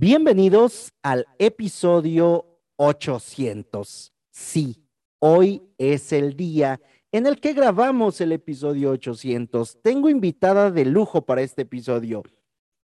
[0.00, 4.12] Bienvenidos al episodio 800.
[4.30, 4.76] Sí,
[5.18, 6.80] hoy es el día
[7.10, 9.82] en el que grabamos el episodio 800.
[9.82, 12.22] Tengo invitada de lujo para este episodio,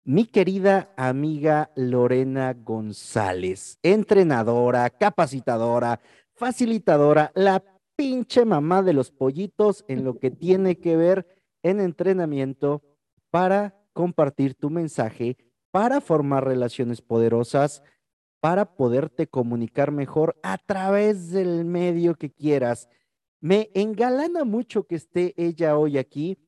[0.04, 6.00] mi querida amiga Lorena González, entrenadora, capacitadora,
[6.34, 7.64] facilitadora, la
[7.96, 11.26] pinche mamá de los pollitos en lo que tiene que ver
[11.62, 12.82] en entrenamiento
[13.30, 15.38] para compartir tu mensaje,
[15.70, 17.82] para formar relaciones poderosas,
[18.40, 22.88] para poderte comunicar mejor a través del medio que quieras.
[23.40, 26.38] Me engalana mucho que esté ella hoy aquí,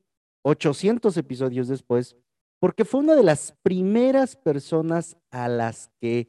[0.43, 2.16] 800 episodios después,
[2.60, 6.29] porque fue una de las primeras personas a las que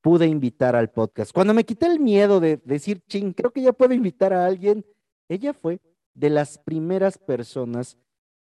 [0.00, 1.32] pude invitar al podcast.
[1.32, 4.84] Cuando me quité el miedo de decir, ching, creo que ya puedo invitar a alguien,
[5.28, 5.80] ella fue
[6.14, 7.98] de las primeras personas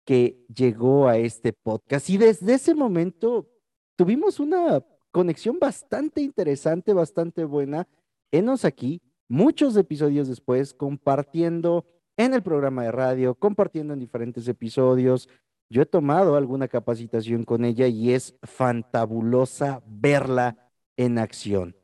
[0.05, 2.09] que llegó a este podcast.
[2.11, 3.49] Y desde ese momento
[3.99, 7.89] tuvimos una conexión bastante interesante, bastante buena.
[8.31, 11.85] Enos aquí, muchos episodios después, compartiendo
[12.17, 15.29] en el programa de radio, compartiendo en diferentes episodios.
[15.69, 21.77] Yo he tomado alguna capacitación con ella y es fantabulosa verla en acción.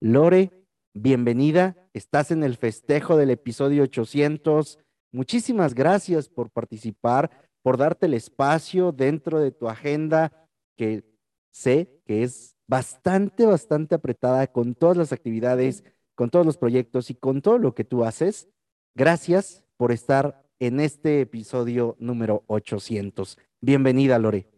[0.00, 1.76] Lore, bienvenida.
[1.92, 4.80] Estás en el festejo del episodio 800.
[5.12, 7.30] Muchísimas gracias por participar,
[7.62, 11.11] por darte el espacio dentro de tu agenda, que
[11.52, 17.14] sé que es bastante, bastante apretada con todas las actividades, con todos los proyectos y
[17.14, 18.48] con todo lo que tú haces.
[18.94, 23.38] Gracias por estar en este episodio número 800.
[23.60, 24.48] Bienvenida, Lore.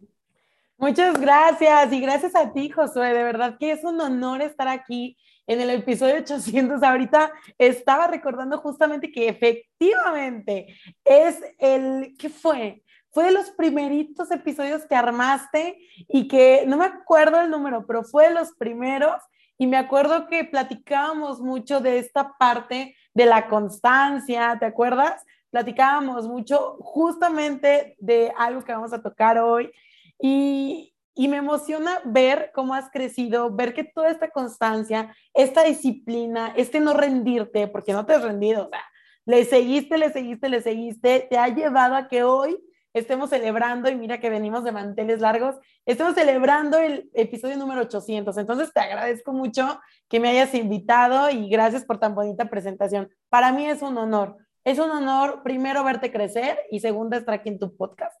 [0.77, 3.13] Muchas gracias y gracias a ti, Josué.
[3.13, 6.83] De verdad que es un honor estar aquí en el episodio 800.
[6.83, 12.83] Ahorita estaba recordando justamente que efectivamente es el, ¿qué fue?
[13.15, 18.03] Fue de los primeritos episodios que armaste y que no me acuerdo el número, pero
[18.03, 19.15] fue de los primeros
[19.57, 25.23] y me acuerdo que platicábamos mucho de esta parte de la constancia, ¿te acuerdas?
[25.49, 29.71] Platicábamos mucho justamente de algo que vamos a tocar hoy
[30.19, 36.81] y, me emociona ver cómo has crecido, ver que toda esta constancia, esta disciplina, este
[36.81, 38.83] no rendirte, porque no te has rendido, o sea,
[39.25, 42.59] le seguiste, le seguiste, le seguiste, te ha llevado a que hoy
[42.95, 48.37] estemos celebrando, y mira que venimos de manteles largos, estemos celebrando el episodio número 800.
[48.37, 53.09] Entonces te agradezco mucho que me hayas invitado y gracias por tan bonita presentación.
[53.27, 54.37] Para mí es un honor.
[54.63, 58.17] Es un honor primero verte crecer y segundo estar aquí en tu podcast.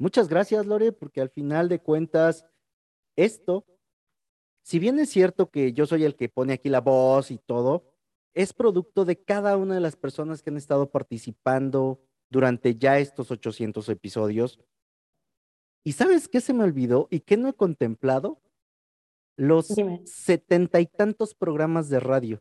[0.00, 2.44] Muchas gracias, Lore, porque al final de cuentas,
[3.16, 3.64] esto,
[4.62, 7.94] si bien es cierto que yo soy el que pone aquí la voz y todo,
[8.34, 13.30] es producto de cada una de las personas que han estado participando durante ya estos
[13.30, 14.58] 800 episodios.
[15.84, 18.40] ¿Y sabes qué se me olvidó y qué no he contemplado?
[19.36, 19.74] Los
[20.04, 22.40] setenta y tantos programas de radio,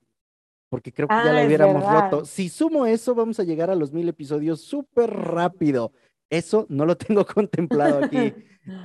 [0.69, 2.25] porque creo que ya lo ah, hubiéramos roto.
[2.25, 5.93] Si sumo eso, vamos a llegar a los mil episodios súper rápido.
[6.29, 8.33] Eso no lo tengo contemplado aquí.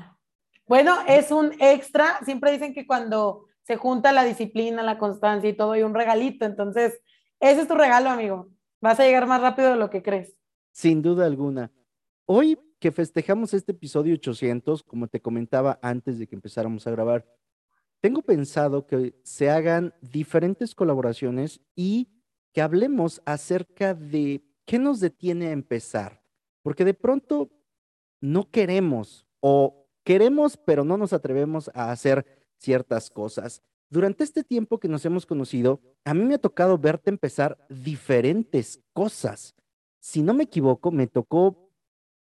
[0.68, 2.20] bueno, es un extra.
[2.24, 6.44] Siempre dicen que cuando se junta la disciplina, la constancia y todo, hay un regalito.
[6.44, 7.00] Entonces,
[7.40, 8.48] ese es tu regalo, amigo.
[8.80, 10.36] Vas a llegar más rápido de lo que crees.
[10.74, 11.70] Sin duda alguna.
[12.26, 17.24] Hoy que festejamos este episodio 800, como te comentaba antes de que empezáramos a grabar,
[18.00, 22.08] tengo pensado que se hagan diferentes colaboraciones y
[22.52, 26.24] que hablemos acerca de qué nos detiene a empezar.
[26.62, 27.52] Porque de pronto
[28.20, 33.62] no queremos o queremos, pero no nos atrevemos a hacer ciertas cosas.
[33.90, 38.80] Durante este tiempo que nos hemos conocido, a mí me ha tocado verte empezar diferentes
[38.92, 39.54] cosas.
[40.04, 41.72] Si no me equivoco, me tocó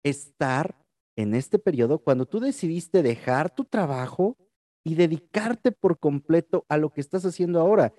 [0.02, 0.76] estar
[1.16, 4.36] en este periodo cuando tú decidiste dejar tu trabajo
[4.84, 7.94] y dedicarte por completo a lo que estás haciendo ahora.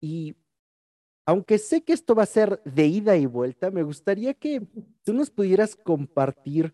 [0.00, 0.36] Y
[1.26, 4.64] aunque sé que esto va a ser de ida y vuelta, me gustaría que
[5.02, 6.72] tú nos pudieras compartir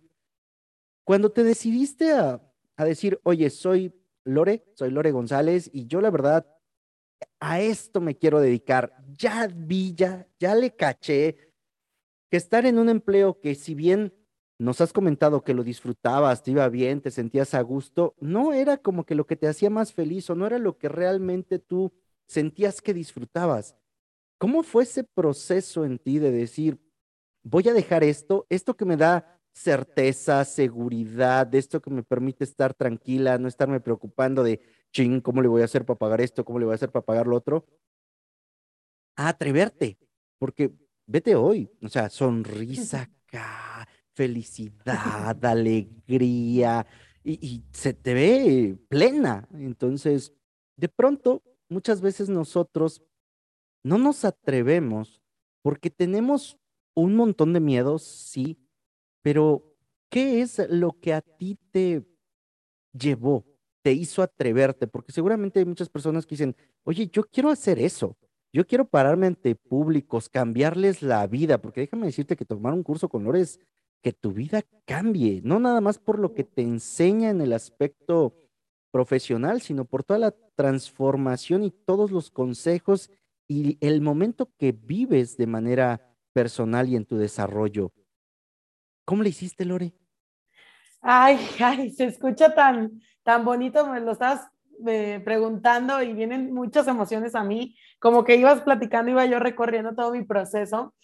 [1.03, 2.43] cuando te decidiste a,
[2.77, 3.91] decir, oye, soy
[4.23, 6.47] Lore, soy Lore González y yo la verdad
[7.41, 9.03] a esto me quiero dedicar.
[9.17, 11.54] Ya vi, ya, ya le caché
[12.35, 14.13] que estar en un empleo que si bien
[14.59, 18.77] nos has comentado que lo disfrutabas, te iba bien, te sentías a gusto, no era
[18.77, 21.93] como que lo que te hacía más feliz o no era lo que realmente tú
[22.27, 23.77] sentías que disfrutabas.
[24.37, 26.81] ¿Cómo fue ese proceso en ti de decir,
[27.45, 32.75] voy a dejar esto, esto que me da certeza, seguridad, esto que me permite estar
[32.75, 34.61] tranquila, no estarme preocupando de,
[34.93, 36.45] ching, ¿cómo le voy a hacer para pagar esto?
[36.45, 37.65] ¿Cómo le voy a hacer para pagar lo otro?
[39.15, 39.99] A atreverte,
[40.41, 40.73] porque
[41.07, 46.87] vete hoy, o sea, sonrisa acá, felicidad, alegría,
[47.25, 49.49] y, se te ve plena.
[49.55, 50.33] Entonces,
[50.77, 53.03] de pronto, muchas veces nosotros
[53.83, 55.23] no nos atrevemos
[55.63, 56.59] porque tenemos
[56.95, 58.59] un montón de miedos, sí,
[59.23, 59.75] pero
[60.11, 62.07] ¿qué es lo que a ti te
[62.93, 63.47] llevó,
[63.83, 64.87] te hizo atreverte?
[64.87, 66.55] Porque seguramente hay muchas personas que dicen,
[66.85, 68.17] oye, yo quiero hacer eso,
[68.55, 73.09] yo quiero pararme ante públicos, cambiarles la vida, porque déjame decirte que tomar un curso
[73.09, 73.59] con Lore es
[74.01, 78.33] que tu vida cambie, no nada más por lo que te enseña en el aspecto
[78.93, 83.11] profesional, sino por toda la transformación y todos los consejos
[83.49, 87.93] y el momento que vives de manera personal y en tu desarrollo.
[89.05, 89.95] ¿Cómo le hiciste, Lore?
[91.01, 94.49] Ay, ay, se escucha tan, tan bonito, me lo estás
[94.87, 99.95] eh, preguntando y vienen muchas emociones a mí, como que ibas platicando, iba yo recorriendo
[99.95, 100.95] todo mi proceso.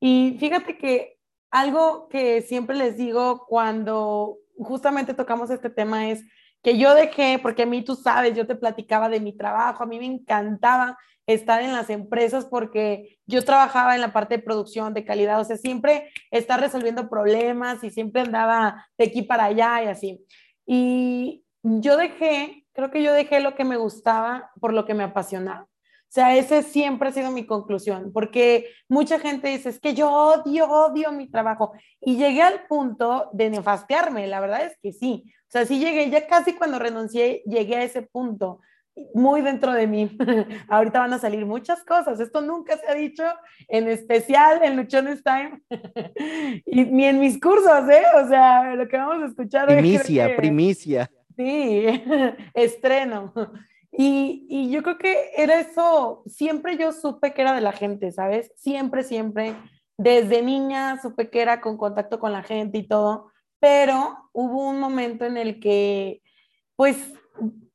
[0.00, 1.16] Y fíjate que
[1.50, 6.24] algo que siempre les digo cuando justamente tocamos este tema es
[6.62, 9.86] que yo dejé, porque a mí tú sabes, yo te platicaba de mi trabajo, a
[9.86, 14.94] mí me encantaba estar en las empresas porque yo trabajaba en la parte de producción,
[14.94, 19.82] de calidad, o sea, siempre estar resolviendo problemas y siempre andaba de aquí para allá
[19.82, 20.24] y así.
[20.66, 25.02] Y yo dejé, creo que yo dejé lo que me gustaba por lo que me
[25.02, 25.62] apasionaba.
[25.62, 30.10] O sea, ese siempre ha sido mi conclusión, porque mucha gente dice, es que yo
[30.10, 31.72] odio, odio mi trabajo.
[32.00, 35.24] Y llegué al punto de nefastearme, la verdad es que sí.
[35.26, 38.60] O sea, sí llegué, ya casi cuando renuncié, llegué a ese punto,
[39.14, 40.16] muy dentro de mí.
[40.68, 42.20] Ahorita van a salir muchas cosas.
[42.20, 43.24] Esto nunca se ha dicho,
[43.68, 45.60] en especial en Luchones Time,
[46.66, 48.04] y ni en mis cursos, ¿eh?
[48.22, 49.66] O sea, lo que vamos a escuchar.
[49.66, 51.10] Primicia, primicia.
[51.36, 51.86] Sí,
[52.54, 53.32] estreno.
[53.92, 58.52] Y, yo creo que era eso, siempre yo supe que era de la gente, ¿sabes?
[58.56, 59.56] Siempre, siempre,
[59.96, 64.80] desde niña supe que era con contacto con la gente y todo, pero hubo un
[64.80, 66.22] momento en el que,
[66.76, 67.14] pues,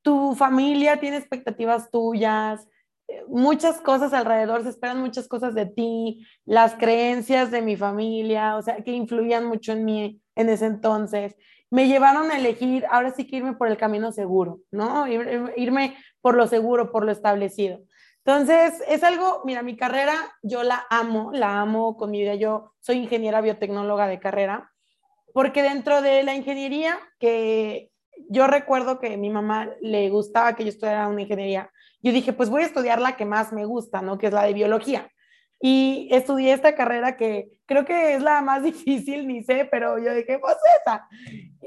[0.03, 2.67] tu familia tiene expectativas tuyas,
[3.07, 8.57] eh, muchas cosas alrededor, se esperan muchas cosas de ti, las creencias de mi familia,
[8.57, 11.35] o sea, que influían mucho en mí en ese entonces
[11.71, 15.07] me llevaron a elegir, ahora sí que irme por el camino seguro, ¿no?
[15.07, 17.79] irme por lo seguro, por lo establecido.
[18.23, 20.13] Entonces, es algo, mira, mi carrera,
[20.43, 22.35] yo la amo, la amo con mi vida.
[22.35, 24.71] Yo soy ingeniera biotecnóloga de carrera,
[25.33, 27.89] porque dentro de la ingeniería, que
[28.29, 31.71] yo recuerdo que a mi mamá le gustaba que yo estudiara una ingeniería,
[32.03, 34.17] yo dije, pues voy a estudiar la que más me gusta, ¿no?
[34.17, 35.09] Que es la de biología.
[35.61, 40.13] Y estudié esta carrera que creo que es la más difícil, ni sé, pero yo
[40.13, 41.07] dije, pues esa.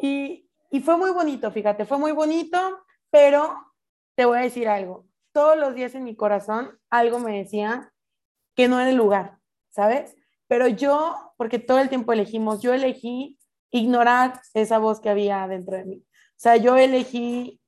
[0.00, 2.58] Y, y fue muy bonito, fíjate, fue muy bonito,
[3.10, 3.54] pero
[4.16, 5.06] te voy a decir algo.
[5.32, 7.92] Todos los días en mi corazón algo me decía
[8.54, 9.38] que no era el lugar,
[9.70, 10.16] ¿sabes?
[10.46, 13.38] Pero yo, porque todo el tiempo elegimos, yo elegí
[13.70, 16.04] ignorar esa voz que había dentro de mí.
[16.06, 17.60] O sea, yo elegí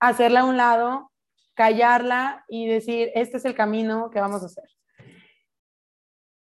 [0.00, 1.12] hacerla a un lado,
[1.54, 4.64] callarla y decir, este es el camino que vamos a hacer.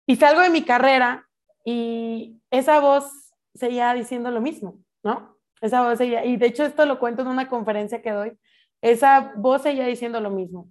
[0.05, 1.27] Y salgo de mi carrera
[1.65, 5.37] y esa voz seguía diciendo lo mismo, ¿no?
[5.61, 8.37] Esa voz seguía, y de hecho esto lo cuento en una conferencia que doy,
[8.81, 10.69] esa voz seguía diciendo lo mismo.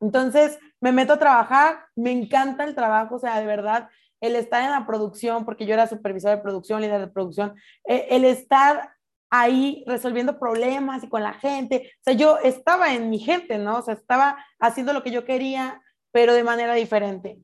[0.00, 3.88] Entonces me meto a trabajar, me encanta el trabajo, o sea, de verdad,
[4.20, 7.54] el estar en la producción, porque yo era supervisor de producción, líder de producción,
[7.84, 8.90] e, el estar
[9.30, 13.78] ahí resolviendo problemas y con la gente, o sea, yo estaba en mi gente, ¿no?
[13.78, 17.38] O sea, estaba haciendo lo que yo quería, pero de manera diferente.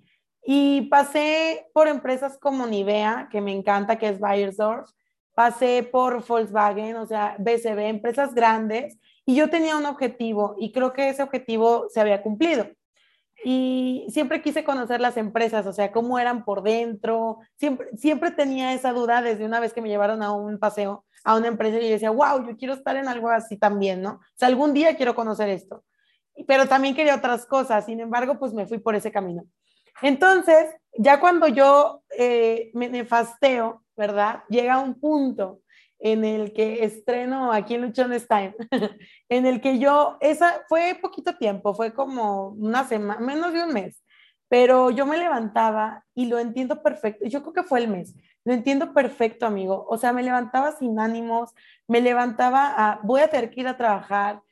[0.45, 4.91] Y pasé por empresas como Nivea, que me encanta, que es Bayersdorf,
[5.35, 10.93] pasé por Volkswagen, o sea, BCB, empresas grandes, y yo tenía un objetivo y creo
[10.93, 12.69] que ese objetivo se había cumplido.
[13.43, 17.41] Y siempre quise conocer las empresas, o sea, cómo eran por dentro.
[17.57, 21.37] Siempre, siempre tenía esa duda desde una vez que me llevaron a un paseo a
[21.37, 24.13] una empresa y yo decía, wow, yo quiero estar en algo así también, ¿no?
[24.13, 25.85] O sea, algún día quiero conocer esto.
[26.47, 29.45] Pero también quería otras cosas, sin embargo, pues me fui por ese camino.
[30.03, 34.43] Entonces, ya cuando yo eh, me nefasteo, ¿verdad?
[34.49, 35.61] Llega un punto
[35.99, 38.55] en el que estreno aquí en Luchones Time,
[39.29, 43.73] en el que yo, esa fue poquito tiempo, fue como una semana, menos de un
[43.73, 44.03] mes,
[44.49, 48.53] pero yo me levantaba y lo entiendo perfecto, yo creo que fue el mes, lo
[48.53, 51.53] entiendo perfecto, amigo, o sea, me levantaba sin ánimos,
[51.89, 54.43] me levantaba a, voy a tener que ir a trabajar,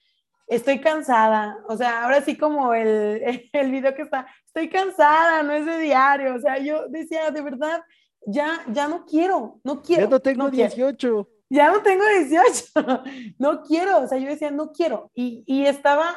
[0.46, 3.22] estoy cansada, o sea, ahora sí como el,
[3.52, 7.42] el video que está, estoy cansada, no es de diario, o sea, yo decía, de
[7.42, 7.82] verdad,
[8.26, 10.04] ya, ya no quiero, no quiero.
[10.04, 13.02] Ya no tengo 18 ya no tengo 18,
[13.38, 16.16] no quiero, o sea, yo decía, no quiero, y, y estaba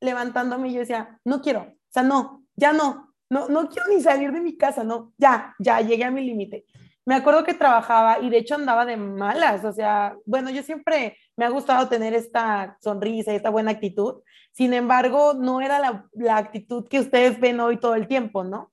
[0.00, 4.00] levantándome y yo decía, no quiero, o sea, no, ya no, no, no quiero ni
[4.00, 6.66] salir de mi casa, no, ya, ya llegué a mi límite.
[7.04, 11.18] me acuerdo que trabajaba y de hecho andaba de malas, o sea, bueno, yo siempre
[11.36, 16.08] me ha gustado tener esta sonrisa y esta buena actitud, sin embargo, no era la,
[16.12, 18.72] la actitud que ustedes ven hoy todo el tiempo, ¿no?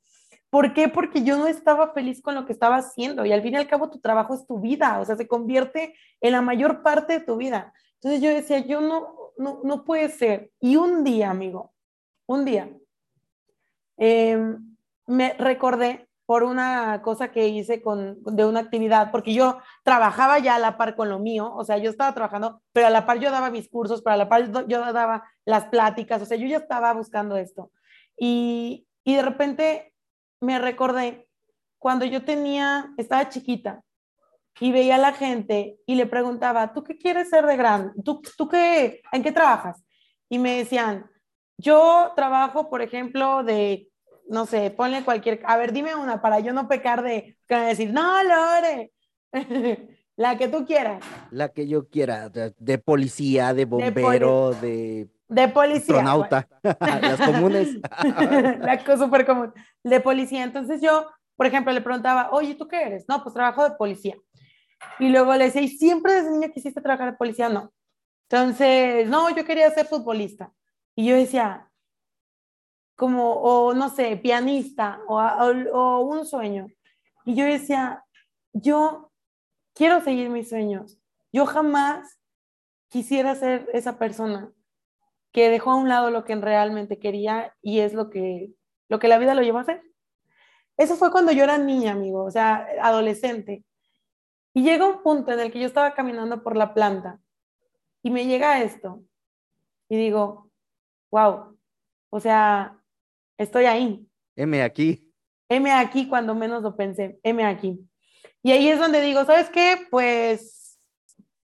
[0.50, 0.88] ¿Por qué?
[0.88, 3.68] Porque yo no estaba feliz con lo que estaba haciendo y al fin y al
[3.68, 7.26] cabo tu trabajo es tu vida, o sea, se convierte en la mayor parte de
[7.26, 7.74] tu vida.
[7.96, 10.52] Entonces yo decía, yo no, no, no puede ser.
[10.60, 11.74] Y un día, amigo,
[12.28, 12.70] un día,
[13.98, 14.76] em,
[15.08, 20.56] me recordé por una cosa que hice con, de una actividad, porque yo trabajaba ya
[20.56, 23.20] a la par con lo mío, o sea, yo estaba trabajando, pero a la par
[23.20, 26.48] yo daba mis cursos, pero a la par yo daba las pláticas, o sea, yo
[26.48, 27.72] ya estaba buscando esto.
[28.18, 29.94] Y, y de repente
[30.40, 31.28] me recordé
[31.78, 33.82] cuando yo tenía, estaba chiquita
[34.60, 37.92] y veía a la gente y le preguntaba, ¿tú qué quieres ser de grande?
[38.04, 39.84] ¿Tú, tú qué, en qué trabajas?
[40.30, 41.10] Y me decían,
[41.58, 43.90] yo trabajo, por ejemplo, de
[44.30, 47.94] no sé, ponle cualquier, a ver, dime una para yo no pecar de, que decir,
[47.94, 48.92] no, Lore,
[50.16, 51.04] la que tú quieras.
[51.32, 55.10] La que yo quiera, de, policía, de bombero, de...
[55.28, 55.96] De, policía.
[55.96, 56.48] Astronauta,
[56.80, 57.70] las comunes.
[58.60, 59.52] la cosa súper común.
[59.84, 60.44] De policía.
[60.44, 63.06] Entonces yo, por ejemplo, le preguntaba, oye, ¿tú qué eres?
[63.08, 64.16] No, pues trabajo de policía.
[65.00, 67.50] Y luego le decía, ¿y siempre desde niña quisiste trabajar de policía?
[67.50, 67.74] No.
[68.30, 70.52] Entonces, no, yo quería ser futbolista.
[70.96, 71.72] Y yo decía,
[72.96, 76.68] como, o no sé, pianista, o, o, un sueño.
[77.26, 78.04] Y yo decía,
[78.54, 79.12] yo
[79.74, 81.00] quiero seguir mis sueños.
[81.32, 82.20] Yo jamás
[82.90, 84.52] quisiera ser esa persona
[85.32, 88.54] que dejó a un lado lo que realmente quería y es lo que,
[88.88, 89.82] lo que la vida lo llevó a hacer.
[90.78, 93.66] Eso fue cuando yo era niña, amigo, o sea, adolescente.
[94.54, 97.20] Y llega un punto en el que yo estaba caminando por la planta
[98.04, 99.04] y me llega esto
[99.90, 100.52] y digo,
[101.12, 101.58] wow,
[102.10, 102.80] o sea,
[103.44, 104.08] estoy ahí.
[104.36, 105.12] M aquí.
[105.50, 107.80] M aquí cuando menos lo pensé, M aquí.
[108.42, 109.88] Y ahí es donde digo, ¿sabes qué?
[109.90, 110.80] Pues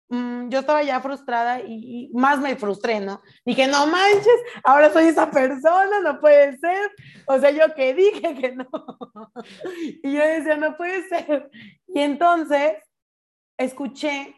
[0.09, 3.21] mm, yo estaba ya frustrada y, más me frustré, ¿no?
[3.45, 6.91] Dije, no manches, ahora soy esa persona, no puede ser.
[7.27, 8.69] O sea, yo que dije que no.
[10.03, 11.51] y yo decía, no puede ser.
[11.89, 12.75] Y entonces
[13.59, 14.35] escuché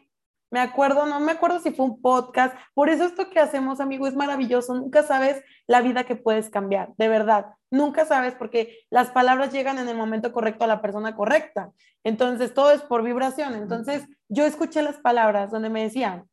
[0.51, 2.55] me acuerdo, no me acuerdo si fue un podcast.
[2.73, 4.75] Por eso esto que hacemos, amigo, es maravilloso.
[4.75, 7.53] Nunca sabes la vida que puedes cambiar, de verdad.
[7.71, 11.71] Nunca sabes porque las palabras llegan en el momento correcto a la persona correcta.
[12.03, 13.55] Entonces, todo es por vibración.
[13.55, 16.29] Entonces, yo escuché las palabras donde me decían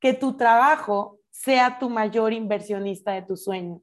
[0.00, 3.80] que tu trabajo sea tu mayor inversionista de tu sueño.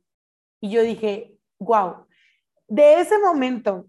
[0.60, 2.06] Y yo dije, wow.
[2.68, 3.86] De ese momento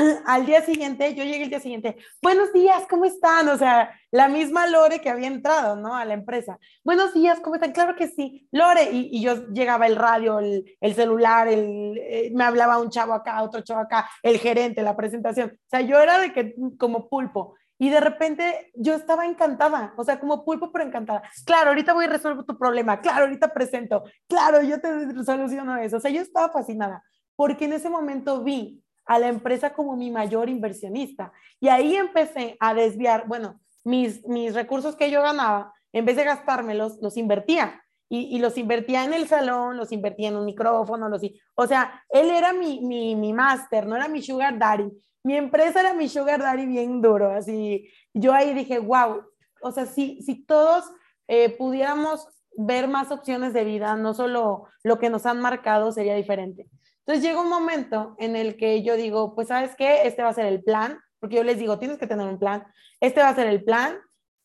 [0.26, 3.48] al día siguiente, yo llegué el día siguiente, buenos días, ¿cómo están?
[3.48, 5.94] O sea, la misma Lore que había entrado, ¿no?
[5.94, 6.58] A la empresa.
[6.84, 7.72] Buenos días, ¿cómo están?
[7.72, 8.90] Claro que sí, Lore.
[8.92, 13.60] Y, yo llegaba el radio, el, celular, el, eh, me hablaba un chavo acá, otro
[13.60, 15.50] chavo acá, el gerente, la presentación.
[15.54, 17.54] O sea, yo era de que como pulpo.
[17.78, 21.22] Y de repente yo estaba encantada, o sea, como pulpo, pero encantada.
[21.46, 25.96] Claro, ahorita voy a resolver tu problema, claro, ahorita presento, claro, yo te soluciono eso.
[25.96, 27.02] O sea, yo estaba fascinada,
[27.36, 31.32] porque en ese momento vi a la empresa como mi mayor inversionista.
[31.60, 36.24] Y ahí empecé a desviar, bueno, mis, mis recursos que yo ganaba, en vez de
[36.24, 37.82] gastármelos, los invertía.
[38.12, 41.22] Y, los invertía en el salón, los invertía en un micrófono, los,
[41.54, 44.90] o sea, él era mi, mi, mi máster, no era mi sugar daddy.
[45.22, 47.88] Mi empresa era mi sugar daddy bien duro, así.
[48.12, 49.22] Yo ahí dije, wow,
[49.62, 50.90] o sea, si, si todos
[51.28, 52.26] eh, pudiéramos
[52.56, 56.68] ver más opciones de vida, no solo lo que nos han marcado, sería diferente.
[57.06, 60.34] Entonces llega un momento en el que yo digo, pues sabes qué, este va a
[60.34, 62.64] ser el plan, porque yo les digo, tienes que tener un plan,
[63.00, 63.98] este va a ser el plan,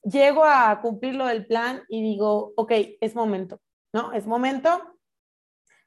[0.03, 2.71] llego a cumplir lo del plan y digo, ok,
[3.01, 3.59] es momento,
[3.93, 4.13] ¿no?
[4.13, 4.81] Es momento.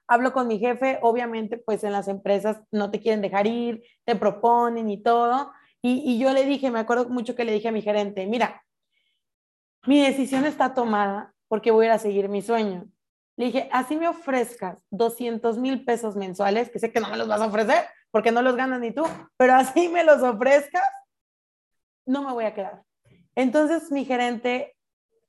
[0.07, 4.17] Hablo con mi jefe, obviamente, pues en las empresas no te quieren dejar ir, te
[4.17, 5.53] proponen y todo.
[5.83, 8.63] Y, y yo le dije, me acuerdo mucho que le dije a mi gerente, mira,
[9.87, 12.87] mi decisión está tomada porque voy a seguir mi sueño.
[13.39, 17.29] Le dije, así me ofrezcas 200 mil pesos mensuales, que sé que no me los
[17.29, 19.05] vas a ofrecer porque no los ganas ni tú,
[19.37, 20.83] pero así me los ofrezcas,
[22.05, 22.83] no me voy a quedar.
[23.37, 24.77] Entonces mi gerente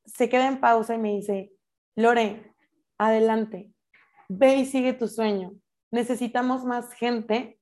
[0.05, 1.51] se queda en pausa y me dice,
[1.95, 2.51] Lore,
[2.97, 3.69] adelante,
[4.27, 5.51] ve y sigue tu sueño.
[5.91, 7.59] Necesitamos más gente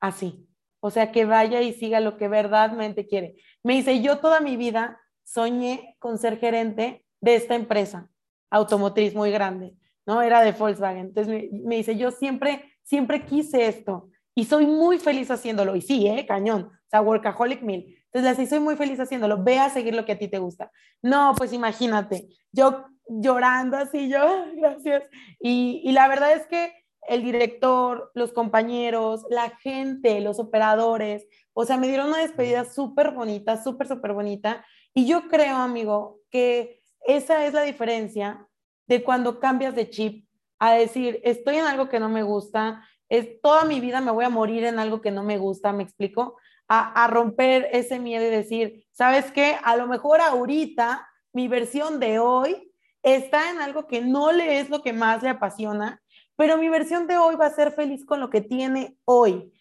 [0.00, 0.48] así.
[0.80, 3.36] O sea, que vaya y siga lo que verdaderamente quiere.
[3.62, 8.10] Me dice, yo toda mi vida soñé con ser gerente de esta empresa
[8.54, 9.74] automotriz muy grande.
[10.06, 10.22] ¿No?
[10.22, 11.06] Era de Volkswagen.
[11.06, 15.76] Entonces me, dice, yo siempre, siempre quise esto y soy muy feliz haciéndolo.
[15.76, 16.26] Y sí, ¿eh?
[16.26, 16.70] Cañón.
[16.72, 17.96] O sea, workaholic mil.
[18.12, 19.42] Entonces le soy muy feliz haciéndolo.
[19.42, 20.70] Ve a seguir lo que a ti te gusta.
[21.02, 25.04] No, pues imagínate, yo llorando así, yo, gracias.
[25.40, 26.72] Y, y la verdad es que
[27.08, 33.12] el director, los compañeros, la gente, los operadores, O sea, me dieron una despedida súper
[33.12, 34.64] bonita, súper, súper bonita.
[34.94, 38.48] Y yo creo, amigo, que esa es la diferencia
[38.86, 40.26] de cuando cambias de chip
[40.58, 44.24] a decir, estoy en algo que no me gusta, es toda mi vida me voy
[44.24, 46.36] a morir en algo que no me gusta, ¿me explico?
[46.68, 49.56] A, a romper ese miedo y decir, ¿sabes qué?
[49.62, 52.72] A lo mejor ahorita mi versión de hoy
[53.02, 56.02] está en algo que no le es lo que más le apasiona,
[56.36, 59.52] pero mi versión de hoy va a ser feliz con lo que tiene hoy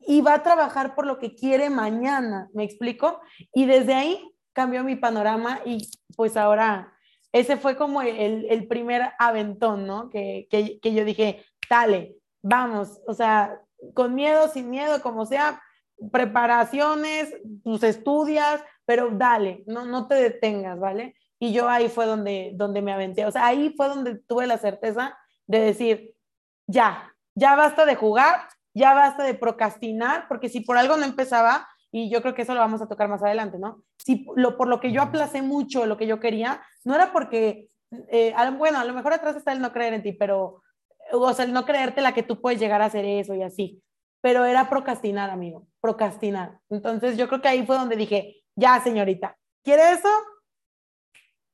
[0.00, 3.20] y va a trabajar por lo que quiere mañana, ¿me explico?
[3.52, 6.92] Y desde ahí cambió mi panorama y pues ahora
[7.32, 10.10] ese fue como el, primer aventón, ¿no?
[10.10, 13.60] Que, que, yo dije, dale, vamos, o sea,
[13.94, 15.62] con miedo, sin miedo, como sea,
[16.10, 21.14] preparaciones, tus estudias, pero dale, no, no te detengas, ¿vale?
[21.38, 24.58] Y yo ahí fue donde, donde me aventé, o sea, ahí fue donde tuve la
[24.58, 26.14] certeza de decir,
[26.66, 31.68] ya, ya basta de jugar, ya basta de procrastinar, porque si por algo no empezaba,
[31.92, 33.82] y yo creo que eso lo vamos a tocar más adelante, ¿no?
[33.98, 37.68] Si lo, por lo que yo aplacé mucho lo que yo quería, no era porque,
[37.90, 40.62] eh, bueno, a lo mejor atrás está el no creer en ti, pero,
[41.12, 43.82] o sea, el no creerte la que tú puedes llegar a hacer eso y así,
[44.20, 46.60] pero era procrastinar, amigo, procrastinar.
[46.68, 50.08] Entonces yo creo que ahí fue donde dije, ya, señorita, ¿quiere eso?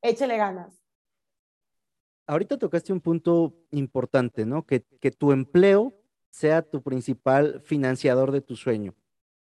[0.01, 0.73] Échele ganas.
[2.27, 4.65] Ahorita tocaste un punto importante, ¿no?
[4.65, 5.93] Que, que tu empleo
[6.29, 8.93] sea tu principal financiador de tu sueño.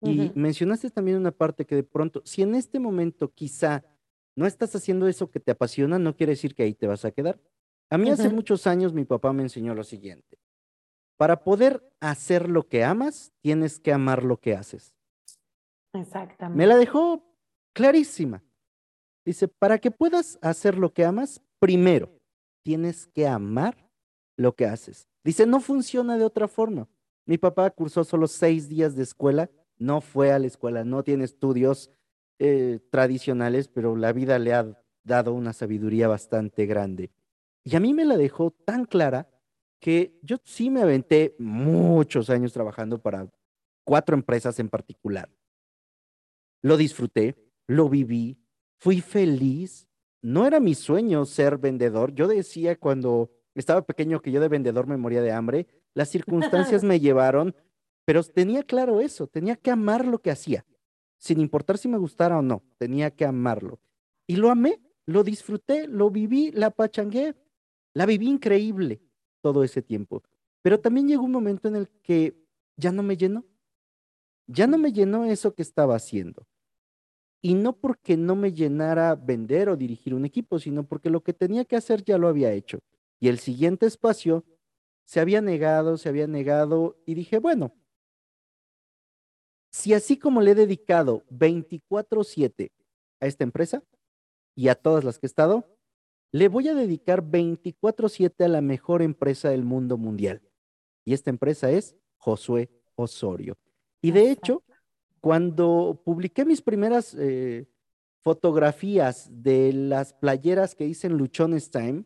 [0.03, 3.83] Y mencionaste también una parte que de pronto, si en este momento quizá
[4.35, 7.11] no estás haciendo eso que te apasiona, no quiere decir que ahí te vas a
[7.11, 7.39] quedar.
[7.89, 10.39] A mí hace muchos años mi papá me enseñó lo siguiente.
[11.17, 14.95] Para poder hacer lo que amas, tienes que amar lo que haces.
[15.93, 16.57] Exactamente.
[16.57, 17.23] Me la dejó
[17.73, 18.43] clarísima.
[19.25, 22.19] Dice, para que puedas hacer lo que amas, primero
[22.63, 23.89] tienes que amar
[24.37, 25.07] lo que haces.
[25.23, 26.89] Dice, no funciona de otra forma.
[27.25, 31.23] Mi papá cursó solo seis días de escuela, no fue a la escuela, no tiene
[31.23, 31.91] estudios
[32.39, 37.11] eh, tradicionales, pero la vida le ha dado una sabiduría bastante grande.
[37.63, 39.29] Y a mí me la dejó tan clara
[39.79, 43.29] que yo sí me aventé muchos años trabajando para
[43.83, 45.29] cuatro empresas en particular.
[46.61, 47.35] Lo disfruté,
[47.67, 48.37] lo viví,
[48.77, 49.87] fui feliz.
[50.21, 52.13] No era mi sueño ser vendedor.
[52.13, 55.67] Yo decía cuando estaba pequeño que yo de vendedor me moría de hambre.
[55.93, 57.55] Las circunstancias me llevaron,
[58.05, 60.65] pero tenía claro eso, tenía que amar lo que hacía,
[61.17, 63.79] sin importar si me gustara o no, tenía que amarlo.
[64.27, 67.35] Y lo amé, lo disfruté, lo viví, la pachangué,
[67.93, 69.01] la viví increíble
[69.41, 70.23] todo ese tiempo.
[70.61, 72.35] Pero también llegó un momento en el que
[72.77, 73.45] ya no me llenó.
[74.47, 76.47] Ya no me llenó eso que estaba haciendo.
[77.41, 81.33] Y no porque no me llenara vender o dirigir un equipo, sino porque lo que
[81.33, 82.79] tenía que hacer ya lo había hecho.
[83.19, 84.45] Y el siguiente espacio
[85.05, 87.73] se había negado, se había negado y dije, bueno,
[89.73, 92.71] si así como le he dedicado 24/7
[93.19, 93.83] a esta empresa
[94.55, 95.65] y a todas las que he estado,
[96.31, 100.41] le voy a dedicar 24/7 a la mejor empresa del mundo mundial.
[101.03, 103.57] Y esta empresa es Josué Osorio.
[103.99, 104.63] Y de hecho,
[105.19, 107.67] cuando publiqué mis primeras eh,
[108.21, 112.05] fotografías de las playeras que hice en Luchones Time,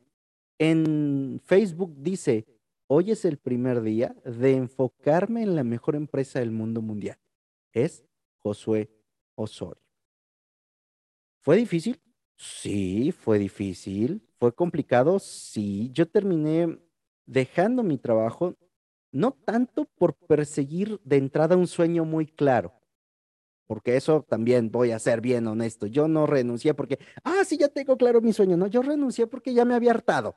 [0.58, 2.46] en Facebook dice,
[2.88, 7.18] hoy es el primer día de enfocarme en la mejor empresa del mundo mundial.
[7.78, 8.04] Es
[8.38, 8.90] Josué
[9.36, 9.84] Osorio.
[11.42, 12.02] ¿Fue difícil?
[12.36, 14.28] Sí, fue difícil.
[14.40, 15.20] ¿Fue complicado?
[15.20, 15.92] Sí.
[15.94, 16.80] Yo terminé
[17.28, 18.56] dejando mi trabajo,
[19.12, 22.74] no tanto por perseguir de entrada un sueño muy claro,
[23.68, 25.86] porque eso también voy a ser bien honesto.
[25.86, 28.58] Yo no renuncié porque, ah, sí, ya tengo claro mi sueño.
[28.58, 30.36] No, yo renuncié porque ya me había hartado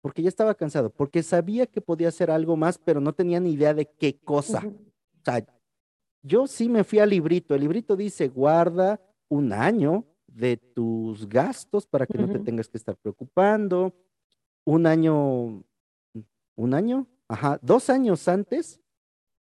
[0.00, 3.52] porque ya estaba cansado, porque sabía que podía hacer algo más, pero no tenía ni
[3.52, 4.62] idea de qué cosa.
[4.64, 5.44] O sea,
[6.28, 7.54] yo sí me fui al librito.
[7.54, 12.76] El librito dice, guarda un año de tus gastos para que no te tengas que
[12.76, 13.94] estar preocupando.
[14.64, 15.64] Un año,
[16.54, 18.80] un año, ajá, dos años antes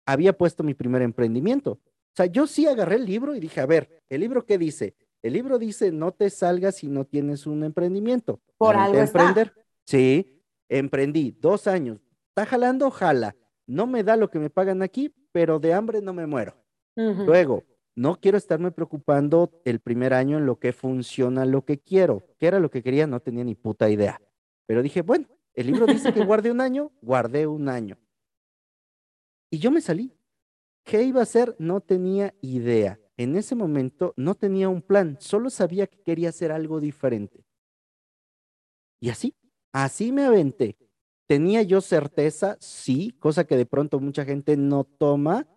[0.05, 1.73] había puesto mi primer emprendimiento.
[1.73, 4.95] O sea, yo sí agarré el libro y dije, a ver, ¿el libro qué dice?
[5.21, 8.41] El libro dice, no te salgas si no tienes un emprendimiento.
[8.57, 9.53] Por algo emprender.
[9.85, 13.35] Sí, emprendí dos años, está jalando, jala,
[13.67, 16.60] no me da lo que me pagan aquí, pero de hambre no me muero.
[16.95, 17.63] Luego,
[17.95, 22.23] no quiero estarme preocupando el primer año en lo que funciona, lo que quiero.
[22.37, 23.07] ¿Qué era lo que quería?
[23.07, 24.21] No tenía ni puta idea.
[24.65, 27.97] Pero dije, bueno, el libro dice que guarde un año, guardé un año.
[29.49, 30.13] Y yo me salí.
[30.83, 31.55] ¿Qué iba a hacer?
[31.59, 32.99] No tenía idea.
[33.17, 37.45] En ese momento no tenía un plan, solo sabía que quería hacer algo diferente.
[38.99, 39.35] Y así,
[39.73, 40.77] Así me aventé.
[41.27, 42.57] ¿Tenía yo certeza?
[42.59, 45.47] Sí, cosa que de pronto mucha gente no toma,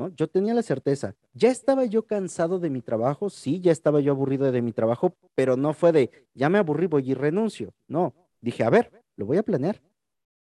[0.00, 0.08] ¿no?
[0.16, 1.14] Yo tenía la certeza.
[1.34, 5.14] Ya estaba yo cansado de mi trabajo, sí, ya estaba yo aburrido de mi trabajo,
[5.34, 7.74] pero no fue de, ya me aburrí, voy y renuncio.
[7.86, 9.80] No, dije, a ver, lo voy a planear.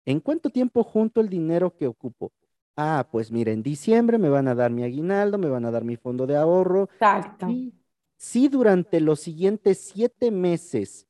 [0.05, 2.31] ¿En cuánto tiempo junto el dinero que ocupo?
[2.77, 5.83] Ah, pues mira, en diciembre me van a dar mi aguinaldo, me van a dar
[5.83, 6.83] mi fondo de ahorro.
[6.93, 7.49] Exacto.
[7.49, 7.73] Y
[8.15, 11.05] si durante los siguientes siete meses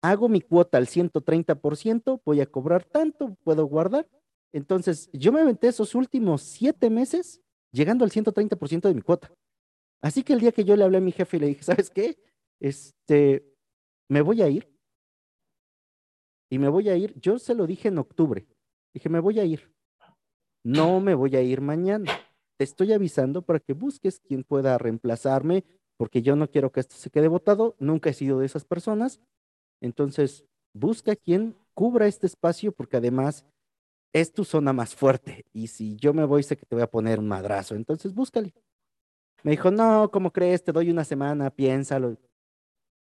[0.00, 4.08] hago mi cuota al 130%, voy a cobrar tanto, puedo guardar.
[4.52, 9.32] Entonces, yo me aventé esos últimos siete meses llegando al 130% de mi cuota.
[10.02, 11.90] Así que el día que yo le hablé a mi jefe y le dije, ¿sabes
[11.90, 12.16] qué?
[12.60, 13.44] Este,
[14.08, 14.68] me voy a ir.
[16.50, 18.46] Y me voy a ir, yo se lo dije en octubre.
[18.94, 19.70] Dije, me voy a ir.
[20.64, 22.10] No me voy a ir mañana.
[22.56, 25.64] Te estoy avisando para que busques quien pueda reemplazarme,
[25.96, 27.76] porque yo no quiero que esto se quede votado.
[27.78, 29.20] Nunca he sido de esas personas.
[29.80, 33.44] Entonces, busca quien cubra este espacio, porque además
[34.12, 35.44] es tu zona más fuerte.
[35.52, 37.74] Y si yo me voy, sé que te voy a poner un madrazo.
[37.74, 38.54] Entonces, búscale.
[39.42, 40.64] Me dijo, no, ¿cómo crees?
[40.64, 42.16] Te doy una semana, piénsalo.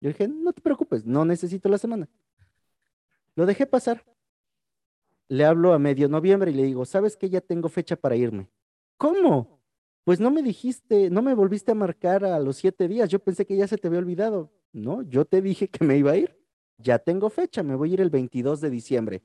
[0.01, 2.07] Yo dije, no te preocupes, no necesito la semana.
[3.35, 4.03] Lo dejé pasar.
[5.27, 8.49] Le hablo a medio noviembre y le digo, ¿sabes que ya tengo fecha para irme?
[8.97, 9.59] ¿Cómo?
[10.03, 13.09] Pues no me dijiste, no me volviste a marcar a los siete días.
[13.09, 14.51] Yo pensé que ya se te había olvidado.
[14.71, 16.35] No, yo te dije que me iba a ir.
[16.77, 19.21] Ya tengo fecha, me voy a ir el 22 de diciembre.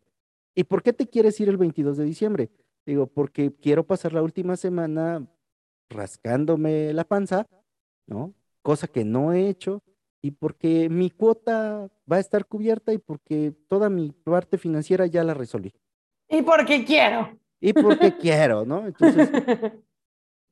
[0.54, 2.50] ¿Y por qué te quieres ir el 22 de diciembre?
[2.86, 5.26] Digo, porque quiero pasar la última semana
[5.88, 7.46] rascándome la panza,
[8.06, 8.34] ¿no?
[8.62, 9.82] Cosa que no he hecho
[10.22, 15.22] y porque mi cuota va a estar cubierta y porque toda mi parte financiera ya
[15.22, 15.74] la resolví.
[16.28, 17.38] Y porque quiero.
[17.60, 18.86] Y porque quiero, ¿no?
[18.86, 19.30] Entonces,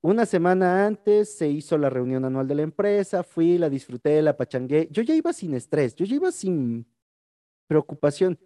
[0.03, 4.37] una semana antes se hizo la reunión anual de la empresa, fui, la disfruté, la
[4.37, 4.88] pachangué.
[4.91, 6.87] Yo ya iba sin estrés, yo ya iba sin
[7.67, 8.38] preocupación.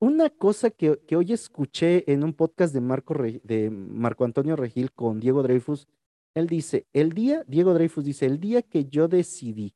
[0.00, 4.92] Una cosa que, que hoy escuché en un podcast de Marco, de Marco Antonio Regil
[4.92, 5.86] con Diego Dreyfus,
[6.34, 9.74] él dice, el día, Diego Dreyfus dice, el día que yo decidí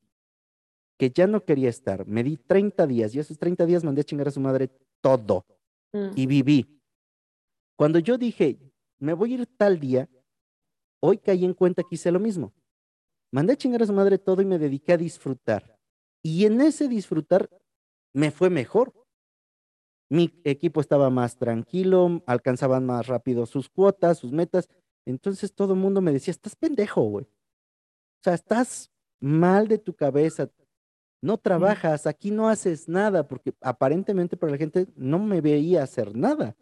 [0.98, 4.04] que ya no quería estar, me di 30 días y esos 30 días mandé a
[4.04, 5.44] chingar a su madre todo
[5.94, 6.10] Mm.
[6.16, 6.80] y viví.
[7.76, 8.58] Cuando yo dije,
[8.98, 10.08] me voy a ir tal día,
[11.00, 12.52] hoy caí en cuenta que hice lo mismo.
[13.32, 15.78] Mandé a chingar a su madre todo y me dediqué a disfrutar.
[16.22, 17.48] Y en ese disfrutar
[18.12, 18.92] me fue mejor.
[20.14, 24.68] Mi equipo estaba más tranquilo, alcanzaban más rápido sus cuotas, sus metas.
[25.04, 27.24] Entonces todo el mundo me decía, estás pendejo, güey.
[27.24, 30.48] O sea, estás mal de tu cabeza.
[31.20, 36.14] No trabajas, aquí no haces nada, porque aparentemente para la gente no me veía hacer
[36.14, 36.54] nada.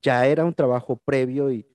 [0.00, 1.66] Ya era un trabajo previo y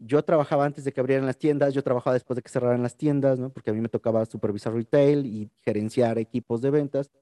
[0.00, 2.96] yo trabajaba antes de que abrieran las tiendas, yo trabajaba después de que cerraran las
[2.96, 3.50] tiendas, ¿no?
[3.50, 7.12] Porque a mí me tocaba supervisar retail y gerenciar equipos de ventas.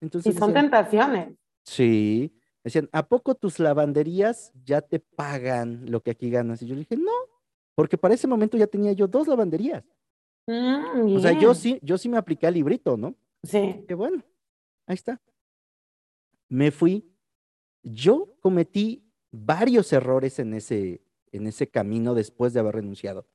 [0.00, 1.34] Entonces Y son decían, tentaciones.
[1.64, 2.32] Sí.
[2.62, 6.60] Decían, ¿a poco tus lavanderías ya te pagan lo que aquí ganas?
[6.62, 7.12] Y yo le dije, no,
[7.74, 9.84] porque para ese momento ya tenía yo dos lavanderías.
[10.46, 13.14] Mm, O sea, yo sí, yo sí me apliqué al librito, ¿no?
[13.42, 13.84] Sí.
[13.88, 14.22] Que bueno,
[14.86, 15.20] ahí está.
[16.48, 17.10] Me fui.
[17.82, 23.26] Yo cometí varios errores en ese, en ese camino después de haber renunciado.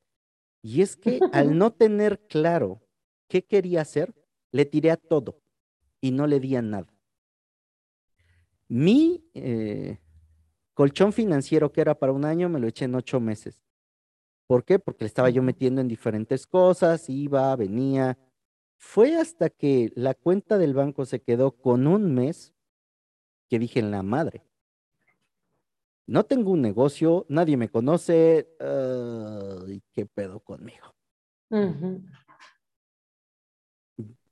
[0.62, 2.82] Y es que al no tener claro
[3.28, 4.14] qué quería hacer,
[4.52, 5.42] le tiré a todo
[6.02, 6.94] y no le di a nada.
[8.68, 10.00] Mi eh,
[10.74, 13.62] colchón financiero que era para un año me lo eché en ocho meses.
[14.48, 14.80] ¿Por qué?
[14.80, 18.18] Porque le estaba yo metiendo en diferentes cosas, iba, venía.
[18.78, 22.54] Fue hasta que la cuenta del banco se quedó con un mes
[23.50, 24.44] que dije en la madre.
[26.08, 28.48] No tengo un negocio, nadie me conoce.
[29.92, 30.94] ¿Qué pedo conmigo?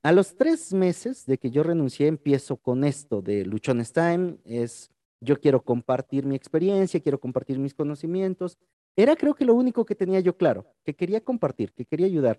[0.04, 4.36] A los tres meses de que yo renuncié, empiezo con esto de Luchones Time.
[4.44, 4.90] Es
[5.22, 8.58] yo quiero compartir mi experiencia, quiero compartir mis conocimientos.
[8.96, 12.38] Era creo que lo único que tenía yo claro, que quería compartir, que quería ayudar,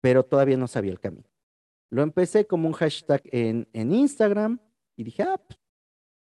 [0.00, 1.28] pero todavía no sabía el camino.
[1.90, 4.60] Lo empecé como un hashtag en, en Instagram
[4.94, 5.58] y dije, ah, pues,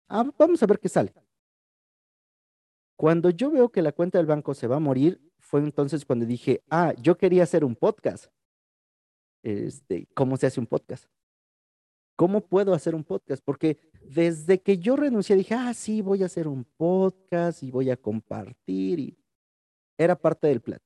[0.08, 1.12] ah, vamos a ver qué sale.
[2.96, 6.24] Cuando yo veo que la cuenta del banco se va a morir, fue entonces cuando
[6.24, 8.30] dije, ah, yo quería hacer un podcast.
[9.48, 11.06] Este, ¿cómo se hace un podcast?
[12.16, 13.42] ¿Cómo puedo hacer un podcast?
[13.42, 17.88] Porque desde que yo renuncié dije, ah, sí, voy a hacer un podcast y voy
[17.88, 19.18] a compartir y
[19.96, 20.80] era parte del plan.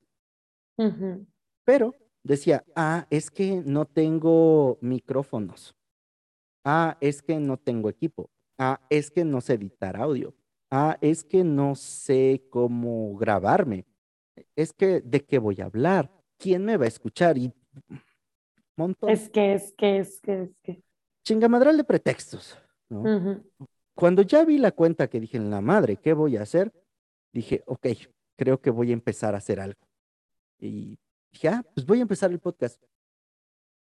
[1.65, 5.75] Pero decía, ah, es que no tengo micrófonos.
[6.65, 8.31] Ah, es que no tengo equipo.
[8.59, 10.35] Ah, es que no sé editar audio.
[10.71, 13.87] Ah, es que no sé cómo grabarme.
[14.55, 16.13] Es que de qué voy a hablar.
[16.39, 17.37] ¿Quién me va a escuchar?
[17.39, 17.53] Y
[18.77, 19.11] montón.
[19.11, 20.83] Es que, es que, es que, es que.
[21.25, 22.59] Chingamadral de pretextos.
[22.89, 23.03] ¿no?
[23.03, 23.43] Ujú.
[23.95, 26.73] Cuando ya vi la cuenta que dije, en la madre, ¿qué voy a hacer?
[27.33, 27.87] Dije, ok,
[28.37, 29.81] creo que voy a empezar a hacer algo.
[30.59, 30.99] Y
[31.31, 32.83] dije, ah, pues voy a empezar el podcast.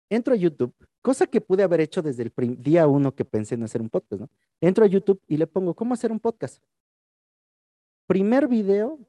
[0.09, 3.63] Entro a YouTube, cosa que pude haber hecho desde el día uno que pensé en
[3.63, 4.29] hacer un podcast, ¿no?
[4.59, 6.63] Entro a YouTube y le pongo, ¿cómo hacer un podcast?
[8.07, 8.99] Primer video,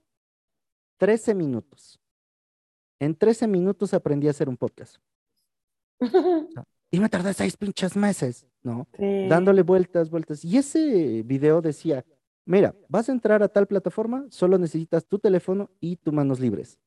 [0.98, 1.98] 13 minutos.
[2.98, 4.96] En 13 minutos aprendí a hacer un podcast.
[6.90, 8.88] y me tardé seis pinches meses, ¿no?
[8.98, 10.44] Dándole vueltas, vueltas.
[10.44, 12.04] Y ese video decía,
[12.44, 16.78] mira, vas a entrar a tal plataforma, solo necesitas tu teléfono y tus manos libres.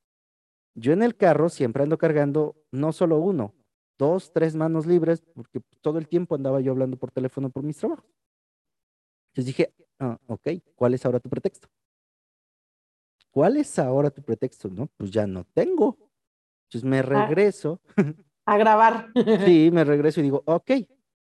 [0.76, 3.54] Yo en el carro siempre ando cargando no solo uno,
[3.98, 7.78] dos, tres manos libres, porque todo el tiempo andaba yo hablando por teléfono por mis
[7.78, 8.10] trabajos.
[9.32, 11.68] Entonces dije, ah, ok, ¿cuál es ahora tu pretexto?
[13.32, 14.70] ¿Cuál es ahora tu pretexto?
[14.70, 15.98] No, pues ya no tengo.
[16.66, 17.28] Entonces me ah.
[18.46, 19.12] A, grabar.
[19.46, 20.72] sí, me regreso y digo, ok,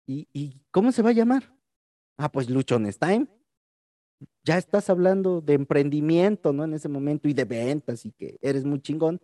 [0.07, 1.55] ¿y, ¿y, cómo se va a llamar?
[2.17, 3.27] Ah, pues Luchones Time.
[4.45, 6.64] Ya estás hablando de emprendimiento, ¿no?
[6.64, 9.21] En ese momento y de ventas y que eres muy chingón.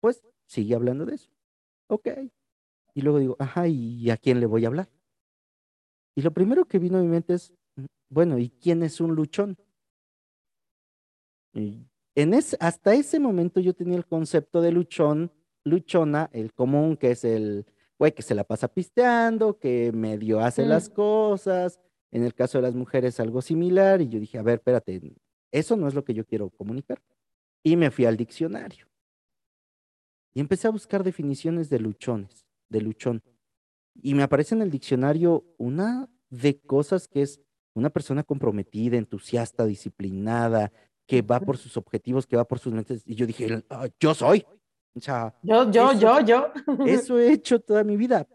[0.00, 1.30] Pues sigue hablando de eso.
[1.88, 2.08] Ok.
[2.94, 4.88] Y luego digo, ajá, ¿y a quién le voy a hablar?
[6.14, 9.14] Y lo primero que vino a mi mente es, mm, bueno, ¿y quién es un
[9.14, 9.56] luchón?
[11.52, 15.32] Y en hasta ese momento yo tenía el concepto de luchón,
[15.64, 17.66] luchona, el común, que es el
[17.98, 20.92] güey que se la pasa pisteando, que medio hace las mm.
[20.92, 21.80] cosas.
[22.10, 24.00] En el caso de las mujeres, algo similar.
[24.00, 25.00] Y yo dije, a ver, espérate,
[25.50, 27.02] eso no es lo que yo quiero comunicar.
[27.62, 28.86] Y me fui al diccionario.
[30.32, 33.22] Y empecé a buscar definiciones de luchones, de luchón.
[33.94, 37.40] Y me aparece en el diccionario una de cosas que es
[37.74, 40.72] una persona comprometida, entusiasta, disciplinada,
[41.06, 43.02] que va por sus objetivos, que va por sus mentes.
[43.06, 44.44] Y yo dije, ah, yo soy.
[44.96, 46.52] O sea, yo, yo, yo, yo.
[46.86, 48.26] Eso he hecho toda mi vida.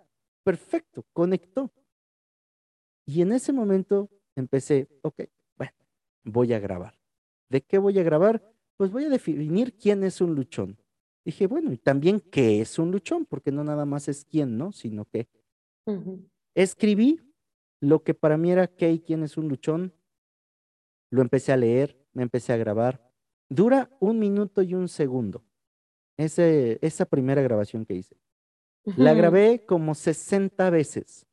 [0.44, 1.72] Perfecto, conectó.
[3.06, 5.24] Y en ese momento empecé, ok,
[5.58, 5.74] bueno,
[6.24, 7.00] voy a grabar.
[7.50, 8.54] ¿De qué voy a grabar?
[8.78, 10.78] Pues voy a definir quién es un luchón.
[11.26, 14.72] Dije, bueno, y también qué es un luchón, porque no nada más es quién, ¿no?
[14.72, 15.28] Sino que
[16.56, 17.20] escribí
[17.82, 19.94] lo que para mí era qué y quién es un luchón.
[21.10, 23.12] Lo empecé a leer, me empecé a grabar.
[23.50, 25.44] Dura un minuto y un segundo.
[26.20, 28.18] Ese, esa primera grabación que hice.
[28.98, 31.26] La grabé como 60 veces.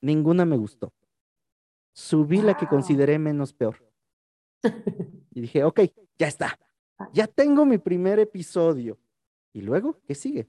[0.00, 0.92] Ninguna me gustó.
[1.92, 3.84] Subí la que consideré menos peor.
[5.36, 5.80] Y dije, ok,
[6.16, 6.56] ya está.
[7.12, 8.96] Ya tengo mi primer episodio.
[9.52, 10.48] ¿Y luego qué sigue?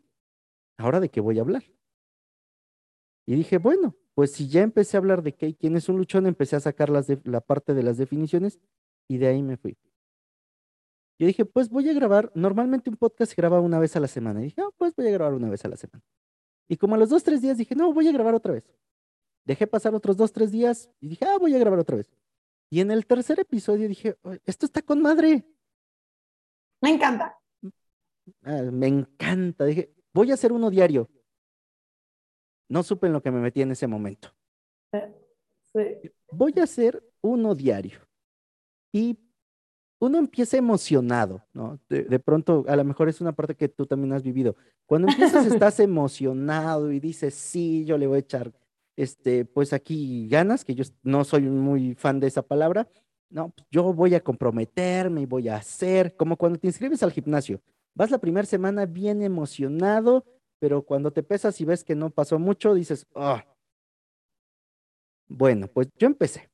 [0.78, 1.64] ¿Ahora de qué voy a hablar?
[3.26, 5.98] Y dije, bueno, pues si ya empecé a hablar de qué y quién es un
[5.98, 8.60] luchón, empecé a sacar las la parte de las definiciones
[9.08, 9.76] y de ahí me fui.
[11.18, 14.08] Yo dije, pues voy a grabar, normalmente un podcast se graba una vez a la
[14.08, 14.42] semana.
[14.42, 16.04] Y dije, oh, pues voy a grabar una vez a la semana.
[16.68, 18.64] Y como a los dos, tres días dije, no, voy a grabar otra vez.
[19.46, 22.12] Dejé pasar otros dos, tres días y dije, ah, voy a grabar otra vez.
[22.70, 25.46] Y en el tercer episodio dije, esto está con madre.
[26.82, 27.38] Me encanta.
[28.44, 29.66] Ah, me encanta.
[29.66, 31.10] Dije, voy a hacer uno diario.
[32.68, 34.36] No supe en lo que me metí en ese momento.
[34.92, 36.12] Sí.
[36.32, 38.00] Voy a hacer uno diario
[38.92, 39.20] y
[40.00, 41.80] uno empieza emocionado, ¿no?
[41.90, 44.56] De, pronto, a lo mejor es una parte que tú también has vivido.
[44.86, 48.52] Cuando empiezas estás emocionado y dices, sí, yo le voy a echar,
[48.96, 52.88] este, pues aquí ganas, que yo no soy muy fan de esa palabra,
[53.30, 57.12] no, pues yo voy a comprometerme y voy a hacer, como cuando te inscribes al
[57.12, 57.62] gimnasio.
[57.94, 60.26] Vas la primera semana bien emocionado,
[60.60, 63.46] pero cuando te pesas y ves que no pasó mucho, dices, ah.
[65.28, 66.50] Bueno, pues yo empecé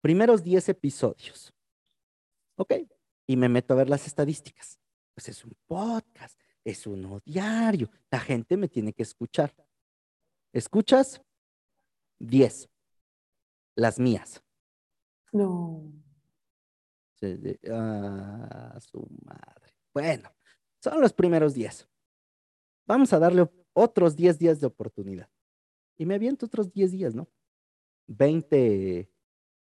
[0.00, 1.52] primeros 10 episodios.
[2.60, 2.74] ¿Ok?
[3.26, 4.78] Y me meto a ver las estadísticas.
[5.14, 7.90] Pues es un podcast, es uno diario.
[8.10, 9.54] La gente me tiene que escuchar.
[10.52, 11.22] ¿Escuchas?
[12.18, 12.68] 10.
[13.76, 14.42] Las mías.
[15.32, 15.90] No.
[17.70, 19.74] Ah, su madre.
[19.94, 20.30] Bueno,
[20.82, 21.88] son los primeros 10.
[22.86, 25.30] Vamos a darle otros 10 días de oportunidad.
[25.96, 27.26] Y me aviento otros 10 días, ¿no?
[28.08, 29.10] 20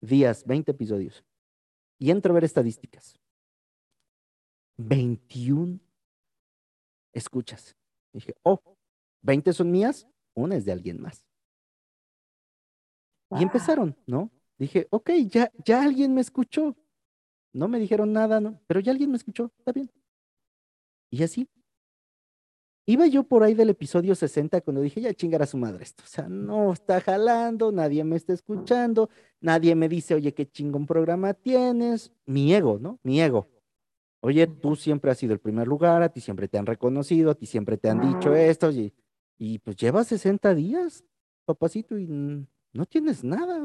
[0.01, 1.23] días, 20 episodios.
[1.99, 3.19] Y entro a ver estadísticas.
[4.77, 5.79] 21
[7.13, 7.75] escuchas.
[8.13, 8.61] dije, oh,
[9.23, 11.25] 20 son mías, una es de alguien más.
[13.31, 14.31] Y empezaron, ¿no?
[14.57, 16.75] Dije, ok, ya, ya alguien me escuchó.
[17.53, 18.59] No me dijeron nada, ¿no?
[18.67, 19.91] Pero ya alguien me escuchó, está bien.
[21.09, 21.49] Y así,
[22.89, 26.03] Iba yo por ahí del episodio 60 cuando dije, ya chingar a su madre esto.
[26.05, 29.09] O sea, no está jalando, nadie me está escuchando,
[29.41, 32.13] nadie me dice, oye, qué chingón programa tienes.
[32.25, 32.97] Mi ego, ¿no?
[33.03, 33.49] Mi ego.
[34.21, 37.35] Oye, tú siempre has sido el primer lugar, a ti siempre te han reconocido, a
[37.35, 38.93] ti siempre te han dicho esto, y,
[39.37, 41.03] y pues llevas 60 días,
[41.43, 43.61] papacito, y no tienes nada.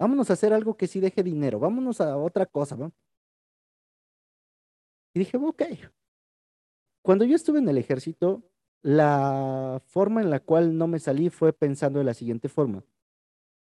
[0.00, 2.92] Vámonos a hacer algo que sí deje dinero, vámonos a otra cosa, ¿no?
[5.14, 5.62] Y dije, ok,
[7.06, 8.44] cuando yo estuve en el ejército,
[8.82, 12.84] la forma en la cual no me salí fue pensando de la siguiente forma.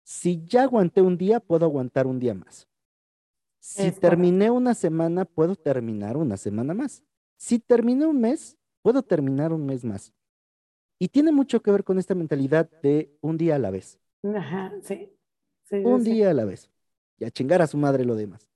[0.04, 2.68] Si ya aguanté un día, puedo aguantar un día más.
[3.60, 4.00] Si Es correcto.
[4.00, 7.04] terminé una semana, puedo terminar una semana más.
[7.38, 10.14] Si terminé un mes, puedo terminar un mes más.
[11.00, 14.00] Y tiene mucho que ver con esta mentalidad de un día a la vez.
[14.24, 15.12] Ajá, sí.
[15.64, 16.12] Sí, sí, Un sí.
[16.14, 16.70] día a la vez.
[17.20, 18.50] Y a chingar a su madre lo demás.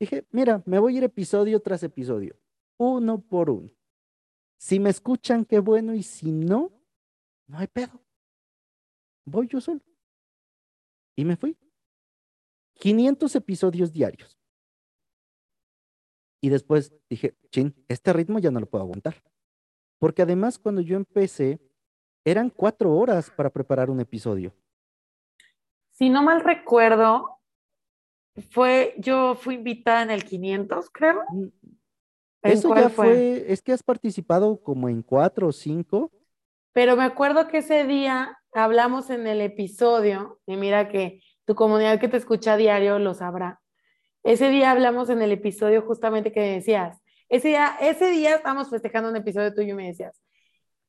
[0.00, 2.36] Dije, mira, me voy a ir episodio tras episodio,
[2.78, 3.70] uno por uno.
[4.58, 6.72] Si me escuchan, qué bueno, y si no,
[7.46, 8.02] no hay pedo.
[9.24, 9.80] Voy yo solo.
[11.16, 11.56] Y me fui.
[12.74, 14.38] 500 episodios diarios.
[16.40, 19.22] Y después dije, chin, este ritmo ya no lo puedo aguantar.
[19.98, 21.60] Porque además cuando yo empecé,
[22.24, 24.54] eran cuatro horas para preparar un episodio.
[25.90, 27.40] Si no mal recuerdo,
[28.50, 31.24] fue, yo fui invitada en el 500, creo.
[32.42, 36.10] Mm, ¿En Eso ya fue, es que has participado como en cuatro o cinco.
[36.72, 41.98] Pero me acuerdo que ese día hablamos en el episodio, y mira que tu comunidad
[41.98, 43.60] que te escucha a diario lo sabrá.
[44.22, 49.10] Ese día hablamos en el episodio justamente que decías, ese día, ese día estábamos festejando
[49.10, 50.22] un episodio tuyo y me decías,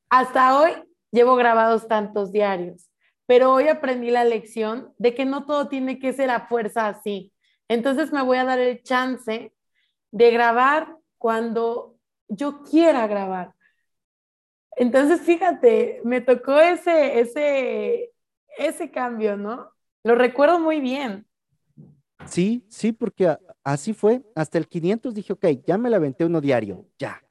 [0.08, 0.72] hasta hoy
[1.10, 2.90] llevo grabados tantos diarios,
[3.26, 7.32] pero hoy aprendí la lección de que no todo tiene que ser a fuerza así.
[7.68, 9.52] Entonces me voy a dar el chance
[10.10, 13.54] de grabar cuando yo quiera grabar.
[14.76, 18.10] Entonces, fíjate, me tocó ese, ese,
[18.56, 19.70] ese cambio, ¿no?
[20.02, 21.26] Lo recuerdo muy bien.
[22.26, 24.22] Sí, sí, porque así fue.
[24.34, 27.22] Hasta el 500 dije, ok, ya me la aventé uno diario, ya.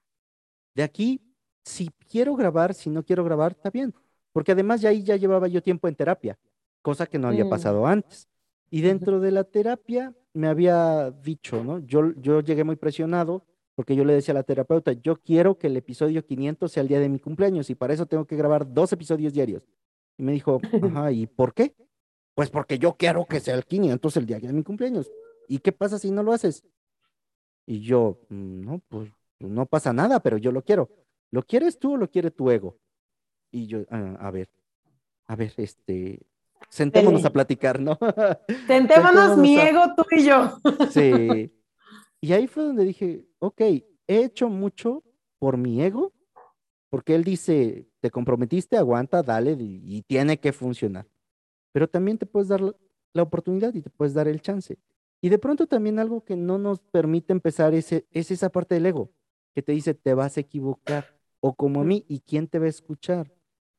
[0.75, 1.19] De aquí,
[1.63, 3.91] si quiero grabar, si no quiero grabar, está bien.
[4.31, 6.37] Porque además ya ahí ya llevaba yo tiempo en terapia,
[6.83, 7.49] cosa que no había Mm.
[7.49, 8.27] pasado antes.
[8.69, 11.79] Y dentro de la terapia me había dicho, ¿no?
[11.79, 13.43] Yo, yo llegué muy presionado
[13.79, 16.89] porque yo le decía a la terapeuta, yo quiero que el episodio 500 sea el
[16.89, 19.65] día de mi cumpleaños y para eso tengo que grabar dos episodios diarios.
[20.17, 20.59] Y me dijo,
[21.05, 21.73] ajá, ¿y por qué?
[22.35, 25.09] Pues porque yo quiero que sea el 500 el día de mi cumpleaños.
[25.47, 26.61] ¿Y qué pasa si no lo haces?
[27.65, 30.89] Y yo, "Mm, no, pues no pasa nada, pero yo lo quiero.
[31.31, 32.75] ¿Lo quieres tú o lo quiere tu ego?
[33.49, 34.49] Y yo, "Ah, a ver,
[35.25, 36.19] a ver, este,
[36.67, 37.97] sentémonos a platicar, ¿no?
[38.67, 40.57] Sentémonos mi a- ego, tú y yo.
[40.91, 41.53] Sí.
[42.21, 45.03] Y ahí fue donde dije, ok, he hecho mucho
[45.39, 46.13] por mi ego,
[46.89, 51.07] porque él dice, te comprometiste, aguanta, dale, y, tiene que funcionar.
[51.71, 52.61] Pero también te puedes dar
[53.13, 54.77] la oportunidad y te puedes dar el chance.
[55.21, 58.87] Y de pronto también algo que no nos permite empezar ese, es esa parte del
[58.87, 59.11] ego,
[59.53, 61.05] que te dice, te vas a equivocar,
[61.39, 63.31] o como a mí, ¿y quién te va a escuchar?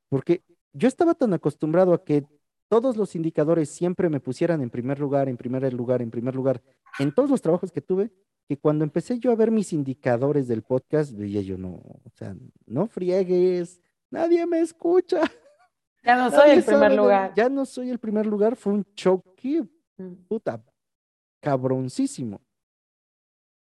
[0.09, 2.25] Porque yo estaba tan acostumbrado a que
[2.69, 6.63] todos los indicadores siempre me pusieran en primer lugar, en primer lugar, en primer lugar,
[7.01, 8.13] en todos los trabajos que tuve,
[8.51, 12.35] que cuando empecé yo a ver mis indicadores del podcast, veía yo, no, o sea,
[12.67, 15.21] no friegues, nadie me escucha.
[16.03, 17.33] Ya no soy nadie el primer sabe lugar.
[17.37, 19.63] Ya no soy el primer lugar, fue un choque,
[19.99, 20.15] Mm.
[20.27, 20.65] puta,
[21.41, 22.41] cabroncísimo.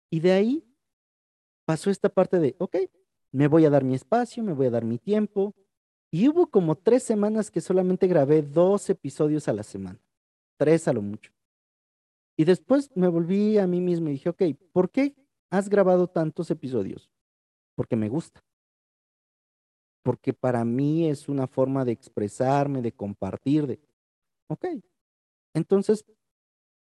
[0.09, 0.65] Y de ahí
[1.67, 2.77] pasó esta parte de, ok,
[3.33, 5.53] me voy a dar mi espacio, me voy a dar mi tiempo.
[6.11, 9.99] Y hubo como tres semanas que solamente grabé dos episodios a la semana,
[10.57, 11.31] tres a lo mucho.
[12.37, 14.43] Y después me volví a mí mismo y dije, ok,
[14.73, 15.15] ¿por qué
[15.51, 17.11] has grabado tantos episodios?
[17.75, 18.43] Porque me gusta.
[20.03, 23.81] Porque para mí es una forma de expresarme, de compartir, de...
[24.49, 24.67] Ok,
[25.55, 26.05] entonces,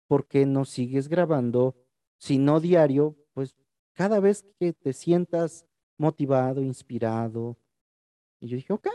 [0.09, 1.77] ¿por qué no sigues grabando?
[2.19, 3.55] Si no diario, pues
[3.93, 5.67] cada vez que te sientas
[5.99, 7.57] motivado, inspirado.
[8.41, 8.89] Y yo dije, ok,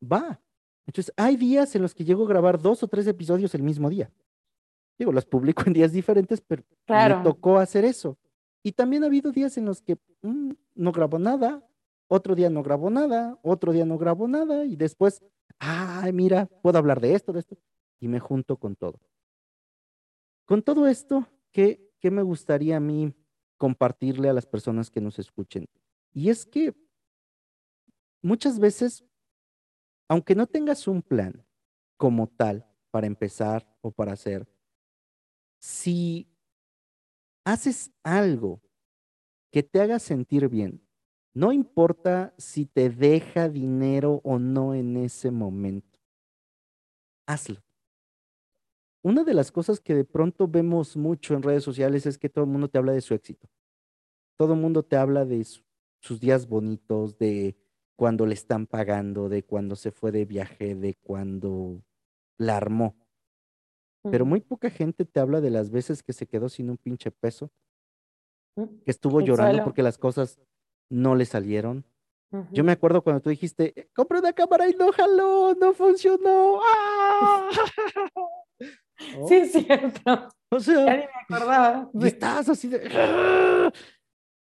[0.00, 0.40] va.
[0.86, 3.88] Entonces, hay días en los que llego a grabar dos o tres episodios el mismo
[3.88, 4.12] día.
[4.98, 7.18] Digo, los publico en días diferentes, pero Claro.
[7.18, 8.18] me tocó hacer eso.
[8.62, 11.66] Y también ha habido días en los que mm, no grabo nada,
[12.08, 15.22] otro día no grabo nada, otro día no grabo nada, y después,
[15.58, 17.56] ay, mira, puedo hablar de esto, de esto,
[18.00, 19.00] y me junto con todo.
[20.46, 23.14] Con todo esto, ¿qué, qué me gustaría a mí
[23.56, 25.66] compartirle a las personas que nos escuchen?
[26.12, 26.74] Y es que
[28.22, 29.04] muchas veces,
[30.08, 31.44] aunque no tengas un plan
[31.96, 34.46] como tal para empezar o para hacer,
[35.64, 36.28] si
[37.44, 38.60] haces algo
[39.52, 40.82] que te haga sentir bien,
[41.34, 46.00] no importa si te deja dinero o no en ese momento,
[47.26, 47.60] hazlo.
[49.02, 52.44] Una de las cosas que de pronto vemos mucho en redes sociales es que todo
[52.44, 53.48] el mundo te habla de su éxito.
[54.38, 55.64] Todo el mundo te habla de su-
[56.00, 57.56] sus días bonitos, de
[57.96, 61.82] cuando le están pagando, de cuando se fue de viaje, de cuando
[62.38, 62.96] la armó.
[64.10, 67.10] Pero muy poca gente te habla de las veces que se quedó sin un pinche
[67.10, 67.50] peso,
[68.56, 68.64] Mm.
[68.84, 70.38] que estuvo llorando porque las cosas
[70.90, 71.84] no le salieron,
[72.52, 76.60] Yo me acuerdo cuando tú dijiste, eh, compré una cámara y no jaló, no funcionó.
[76.64, 77.48] ¡Ah!
[79.28, 80.28] Sí, es cierto.
[80.50, 81.90] O sea, Ya ni me acordaba.
[81.94, 83.72] y estás así de, ¡ah!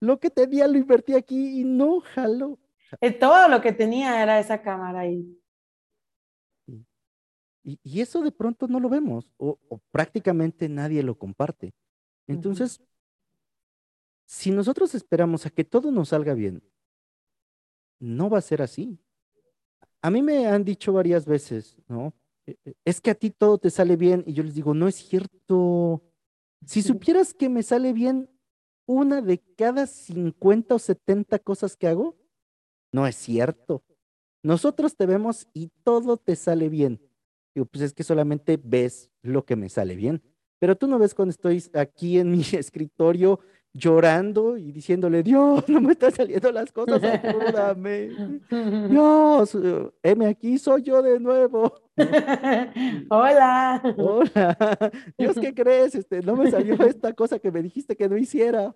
[0.01, 2.60] lo que tenía lo invertí aquí y no jaló.
[2.99, 5.26] Eh, Todo lo que tenía era esa cámara ahí.
[7.64, 11.74] Y, y eso de pronto no lo vemos o, o prácticamente nadie lo comparte.
[12.28, 12.82] Entonces,
[14.26, 16.61] si nosotros esperamos a que todo nos salga bien,
[17.99, 18.99] no va a ser así.
[20.01, 22.14] A mí me han dicho varias veces, ¿no?
[22.45, 24.88] "E- e- Es que a ti todo te sale bien y yo les digo, no
[24.88, 26.03] es cierto.
[26.66, 28.30] Si supieras que me sale bien
[28.86, 32.18] una de cada 50 o 70 cosas que hago,
[32.93, 33.84] no es cierto.
[34.43, 37.01] Nosotros te vemos y todo te sale bien.
[37.56, 40.22] Digo, pues es que solamente ves lo que me sale bien.
[40.60, 43.39] Pero tú no ves cuando estoy aquí en mi escritorio
[43.76, 48.10] llorando y diciéndole, Dios, no me están saliendo las cosas, ayúdame.
[48.89, 49.58] Dios,
[50.04, 51.74] heme aquí, soy yo de nuevo.
[53.10, 53.82] Hola.
[53.97, 55.95] Hola, Dios, ¿qué crees?
[55.95, 58.76] Este, no me salió esta cosa que me dijiste que no hiciera.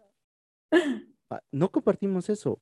[1.30, 2.60] Ah, No compartimos eso.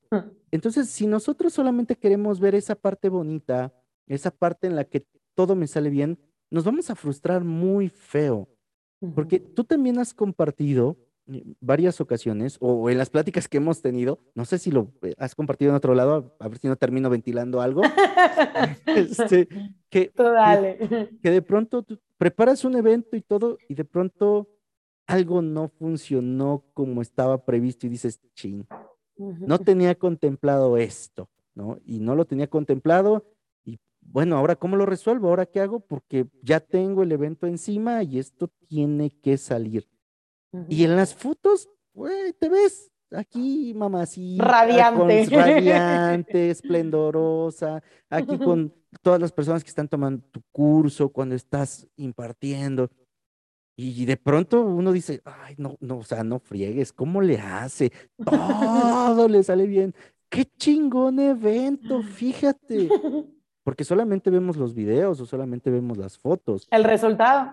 [0.52, 3.74] Entonces, si nosotros solamente queremos ver esa parte bonita,
[4.08, 5.06] esa parte en la que
[5.36, 6.18] todo me sale bien,
[6.50, 8.50] nos vamos a frustrar muy feo.
[9.14, 14.20] Porque tú también has compartido eh, varias ocasiones, o en las pláticas que hemos tenido,
[14.36, 17.10] no sé si lo eh, has compartido en otro lado, a ver si no termino
[17.10, 17.82] ventilando algo,
[18.86, 19.48] este,
[19.90, 20.12] que,
[21.24, 24.50] de pronto tú preparas un evento y todo, y de pronto
[25.08, 28.66] algo no funcionó como estaba previsto y dices, ching,
[29.18, 31.80] no tenía contemplado esto, ¿no?
[31.86, 33.26] Y no lo tenía contemplado
[34.06, 35.30] bueno, ahora ¿cómo lo resuelvo?
[35.30, 35.80] ¿Ahora qué hago?
[35.80, 39.88] Porque ya tengo el evento encima y esto tiene que salir.
[40.70, 45.26] Y en las fotos, güey, te ves aquí, mamacita, con Radiante.
[45.36, 52.90] radiante, esplendorosa, aquí con todas las personas que están tomando tu curso, cuando estás impartiendo.
[53.78, 57.92] Y de pronto uno dice, ay, no, no, o sea, no friegues, ¿cómo le hace?
[58.26, 59.94] Todo le sale bien.
[60.30, 62.90] Qué chingón evento, fíjate.
[63.66, 66.68] Porque solamente vemos los videos o solamente vemos las fotos.
[66.70, 67.52] El resultado.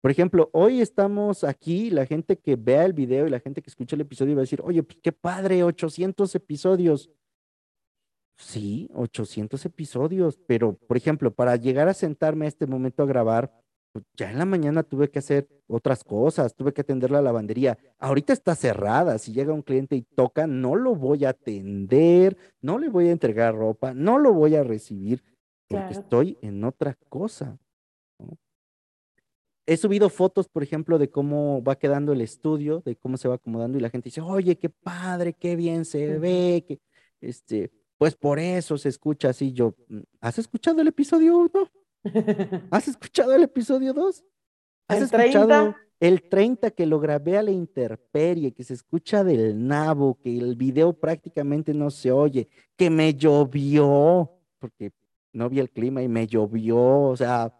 [0.00, 3.70] Por ejemplo, hoy estamos aquí, la gente que vea el video y la gente que
[3.70, 7.10] escucha el episodio va a decir, oye, pues qué padre, 800 episodios.
[8.36, 13.52] Sí, 800 episodios, pero por ejemplo, para llegar a sentarme a este momento a grabar,
[13.92, 17.78] pues, ya en la mañana tuve que hacer otras cosas, tuve que atender la lavandería.
[18.00, 22.78] Ahorita está cerrada, si llega un cliente y toca, no lo voy a atender, no
[22.78, 25.22] le voy a entregar ropa, no lo voy a recibir,
[25.68, 26.00] porque Claro.
[26.00, 27.58] estoy en otra cosa.
[28.18, 28.36] ¿no?
[29.66, 33.34] He subido fotos, por ejemplo, de cómo va quedando el estudio, de cómo se va
[33.34, 36.78] acomodando y la gente dice, oye, qué padre, qué bien se ve, que
[37.20, 39.52] este, pues por eso se escucha así.
[39.52, 41.70] Yo, "Mm, ¿has escuchado el episodio 1?
[42.70, 44.24] ¿Has escuchado el episodio 2?
[44.88, 45.76] ¿Has escuchado 30.
[45.98, 50.54] el 30 que lo grabé a la intemperie, que se escucha del nabo, que el
[50.54, 54.92] video prácticamente no se oye, que me llovió, porque
[55.36, 57.54] no vi el clima y me llovió, o sea,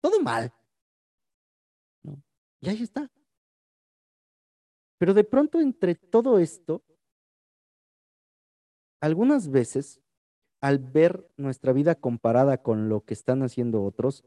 [0.00, 0.52] todo mal.
[2.04, 2.22] ¿no?
[2.60, 3.10] Y ahí está.
[4.98, 6.84] Pero de pronto entre todo esto,
[9.00, 10.00] algunas veces,
[10.60, 14.24] al ver nuestra vida comparada con lo que están haciendo otros,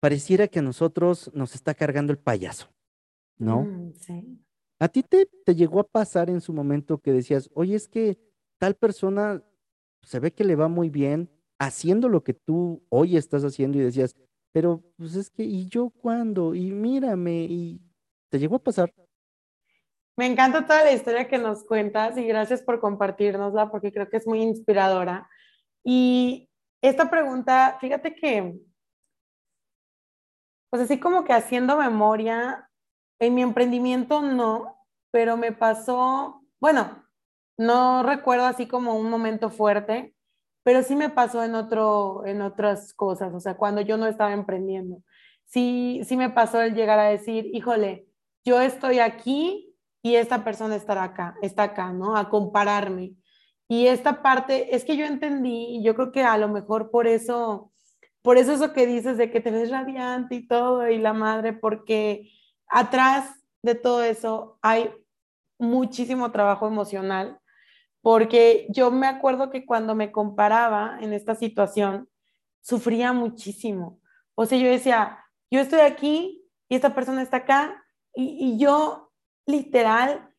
[0.00, 2.72] pareciera que a nosotros nos está cargando el payaso,
[3.36, 3.64] ¿no?
[3.64, 4.38] Mm, sí.
[4.78, 8.18] ¿A ti te, te llegó a pasar en su momento que decías, oye, es que
[8.58, 9.44] tal persona
[10.02, 11.30] se ve que le va muy bien
[11.62, 14.16] haciendo lo que tú hoy estás haciendo y decías,
[14.52, 16.54] pero pues es que, ¿y yo cuándo?
[16.54, 17.80] Y mírame, y
[18.28, 18.92] te llegó a pasar.
[20.16, 24.16] Me encanta toda la historia que nos cuentas y gracias por compartirnosla porque creo que
[24.16, 25.28] es muy inspiradora.
[25.84, 26.50] Y
[26.82, 28.58] esta pregunta, fíjate que,
[30.68, 32.68] pues así como que haciendo memoria,
[33.20, 37.06] en mi emprendimiento no, pero me pasó, bueno,
[37.56, 40.11] no recuerdo así como un momento fuerte,
[40.62, 44.32] pero sí me pasó en otro, en otras cosas, o sea, cuando yo no estaba
[44.32, 45.02] emprendiendo.
[45.44, 48.06] Sí, sí me pasó el llegar a decir, híjole,
[48.44, 52.16] yo estoy aquí y esta persona estará acá, está acá, ¿no?
[52.16, 53.14] A compararme.
[53.68, 57.06] Y esta parte, es que yo entendí, y yo creo que a lo mejor por
[57.06, 57.72] eso,
[58.22, 61.52] por eso eso que dices de que te ves radiante y todo, y la madre,
[61.52, 62.30] porque
[62.68, 63.30] atrás
[63.62, 64.90] de todo eso hay
[65.58, 67.38] muchísimo trabajo emocional,
[68.02, 72.08] porque yo me acuerdo que cuando me comparaba en esta situación,
[72.60, 74.00] sufría muchísimo.
[74.34, 77.78] O sea, yo decía, yo estoy aquí y esta persona está acá,
[78.14, 79.10] y, yo
[79.46, 80.30] literal,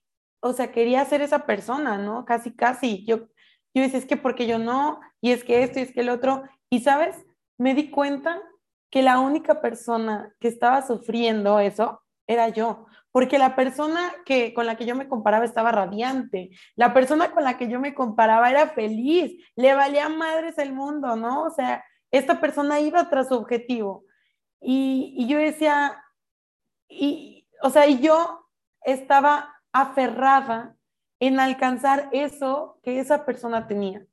[0.42, 2.24] o sea, quería ser esa persona, ¿no?
[2.26, 3.04] Casi, casi.
[3.06, 3.28] Yo
[3.74, 6.10] yo decía, es que porque yo no, y es que esto, y es que el
[6.10, 7.26] otro, y sabes,
[7.58, 8.42] me di cuenta
[8.92, 14.66] que la única persona que estaba sufriendo eso era yo, porque la persona que con
[14.66, 18.50] la que yo me comparaba estaba radiante, la persona con la que yo me comparaba
[18.50, 21.44] era feliz, le valía madres el mundo, ¿no?
[21.44, 24.06] O sea, esta persona iba tras su objetivo.
[24.60, 26.04] Y, yo decía,
[26.90, 28.50] y, o sea, y yo
[28.82, 30.76] estaba aferrada
[31.20, 34.08] en alcanzar eso que esa persona tenía,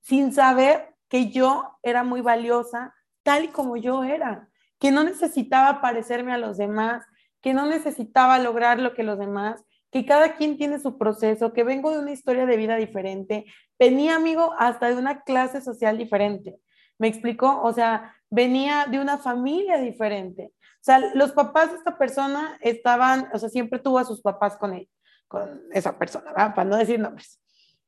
[0.00, 4.48] sin saber que yo era muy valiosa tal y como yo era,
[4.78, 7.04] que no necesitaba parecerme a los demás,
[7.46, 11.62] que no necesitaba lograr lo que los demás, que cada quien tiene su proceso, que
[11.62, 13.46] vengo de una historia de vida diferente,
[13.78, 16.58] venía, amigo, hasta de una clase social diferente.
[16.98, 17.62] ¿Me explicó?
[17.62, 20.54] O sea, venía de una familia diferente.
[20.56, 24.56] O sea, los papás de esta persona estaban, o sea, siempre tuvo a sus papás
[24.56, 24.88] con él,
[25.28, 26.52] con esa persona, ¿verdad?
[26.52, 27.40] Para no decir nombres.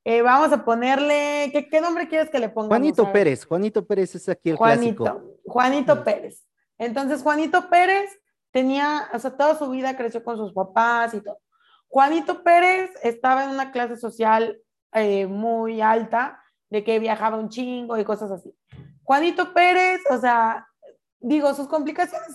[0.04, 2.68] Eh, vamos a ponerle, ¿qué, nombre quieres que le pongamos?
[2.68, 5.40] Juanito Pérez, Juanito Pérez es aquí el Juanito, clásico.
[5.44, 6.46] Juanito Pérez.
[6.78, 8.09] Entonces, Juanito Pérez
[8.59, 11.38] tenía, o sea, toda su vida creció con sus papás y todo.
[11.86, 14.59] Juanito Pérez estaba en una clase social
[14.92, 18.52] eh, muy alta, de que viajaba un chingo y cosas así.
[19.04, 20.66] Juanito Pérez, o sea,
[21.20, 22.34] digo, sus complicaciones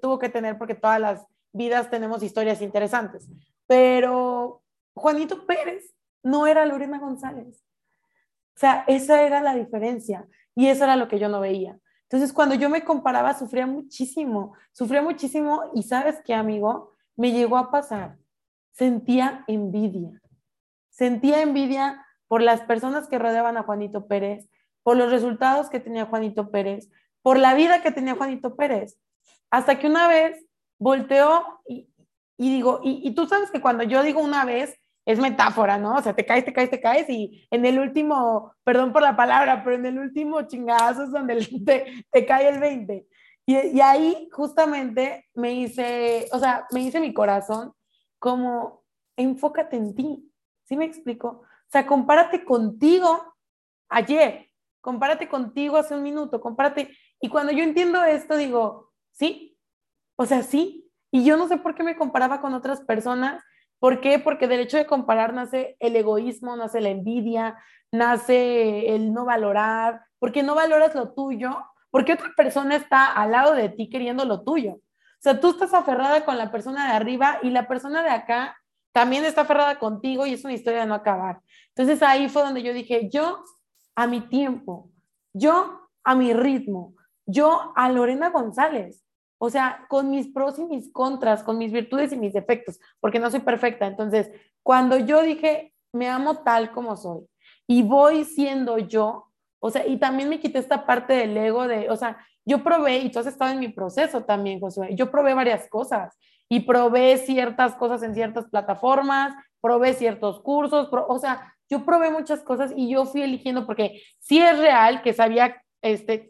[0.00, 3.28] tuvo que tener porque todas las vidas tenemos historias interesantes,
[3.66, 4.62] pero
[4.94, 5.92] Juanito Pérez
[6.22, 7.64] no era Lorena González.
[8.54, 11.80] O sea, esa era la diferencia y eso era lo que yo no veía.
[12.10, 17.56] Entonces, cuando yo me comparaba, sufría muchísimo, sufría muchísimo y sabes qué, amigo, me llegó
[17.56, 18.18] a pasar.
[18.72, 20.20] Sentía envidia.
[20.88, 24.48] Sentía envidia por las personas que rodeaban a Juanito Pérez,
[24.82, 26.90] por los resultados que tenía Juanito Pérez,
[27.22, 28.98] por la vida que tenía Juanito Pérez.
[29.48, 30.44] Hasta que una vez
[30.80, 31.86] volteó y,
[32.38, 35.96] digo, y, tú sabes que cuando yo digo una vez, es metáfora, ¿no?
[35.96, 39.16] O sea, te caes, te caes, te caes y en el último, perdón por la
[39.16, 41.36] palabra, pero en el último chingazo es donde
[41.66, 43.06] te, te cae el 20.
[43.46, 47.72] Y, y, ahí justamente me hice, o sea, me hice mi corazón
[48.18, 48.84] como,
[49.16, 50.30] enfócate en ti,
[50.64, 51.28] ¿sí me explico?
[51.28, 53.34] O sea, compárate contigo
[53.88, 56.96] ayer, compárate contigo hace un minuto, compárate.
[57.20, 59.58] Y cuando yo entiendo esto, digo, sí,
[60.16, 60.90] o sea, sí.
[61.10, 63.42] Y yo no sé por qué me comparaba con otras personas
[63.80, 64.18] ¿Por qué?
[64.18, 67.58] Porque del hecho de comparar nace el egoísmo, nace la envidia,
[67.90, 71.56] nace el no valorar, porque no valoras lo tuyo,
[71.90, 74.74] porque otra persona está al lado de ti queriendo lo tuyo.
[74.74, 78.56] O sea, tú estás aferrada con la persona de arriba y la persona de acá
[78.92, 81.40] también está aferrada contigo y es una historia de no acabar.
[81.68, 83.42] Entonces ahí fue donde yo dije, yo
[83.94, 84.90] a mi tiempo,
[85.32, 86.94] yo a mi ritmo,
[87.26, 89.04] yo a Lorena González.
[89.42, 93.18] O sea, con mis pros y mis contras, con mis virtudes y mis defectos, porque
[93.18, 93.86] no soy perfecta.
[93.86, 94.30] Entonces,
[94.62, 97.26] cuando yo dije, me amo tal como soy
[97.66, 101.88] y voy siendo yo, o sea, y también me quité esta parte del ego de,
[101.88, 105.32] o sea, yo probé, y tú has estado en mi proceso también, Josué, yo probé
[105.32, 106.18] varias cosas
[106.48, 109.32] y probé ciertas cosas en ciertas plataformas,
[109.62, 114.38] probé ciertos cursos, o sea, yo probé muchas cosas y yo fui eligiendo porque sí
[114.38, 116.29] es real que sabía, este,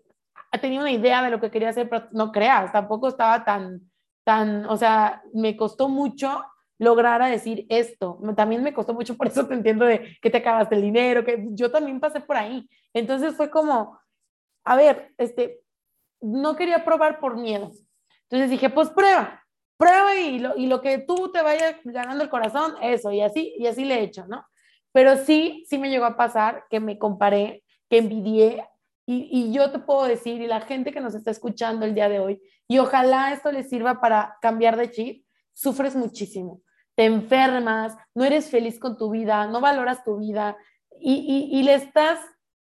[0.59, 3.91] tenía una idea de lo que quería hacer, pero no creas, tampoco estaba tan,
[4.25, 6.43] tan, o sea, me costó mucho
[6.79, 8.19] lograr a decir esto.
[8.35, 11.47] También me costó mucho, por eso te entiendo de que te acabaste el dinero, que
[11.51, 12.69] yo también pasé por ahí.
[12.93, 14.01] Entonces fue como,
[14.65, 15.61] a ver, este,
[16.21, 17.71] no quería probar por miedo.
[18.23, 19.45] Entonces dije, pues prueba,
[19.77, 23.55] prueba y lo, y lo que tú te vaya ganando el corazón, eso, y así,
[23.59, 24.45] y así le he hecho, ¿no?
[24.93, 28.67] Pero sí, sí me llegó a pasar que me comparé, que envidié
[29.13, 32.21] y, yo te puedo decir, y la gente que nos está escuchando el día de
[32.21, 36.63] hoy, y ojalá esto les sirva para cambiar de chip, sufres muchísimo,
[36.95, 40.57] te enfermas, no eres feliz con tu vida, no valoras tu vida
[41.01, 42.21] y, y, le estás,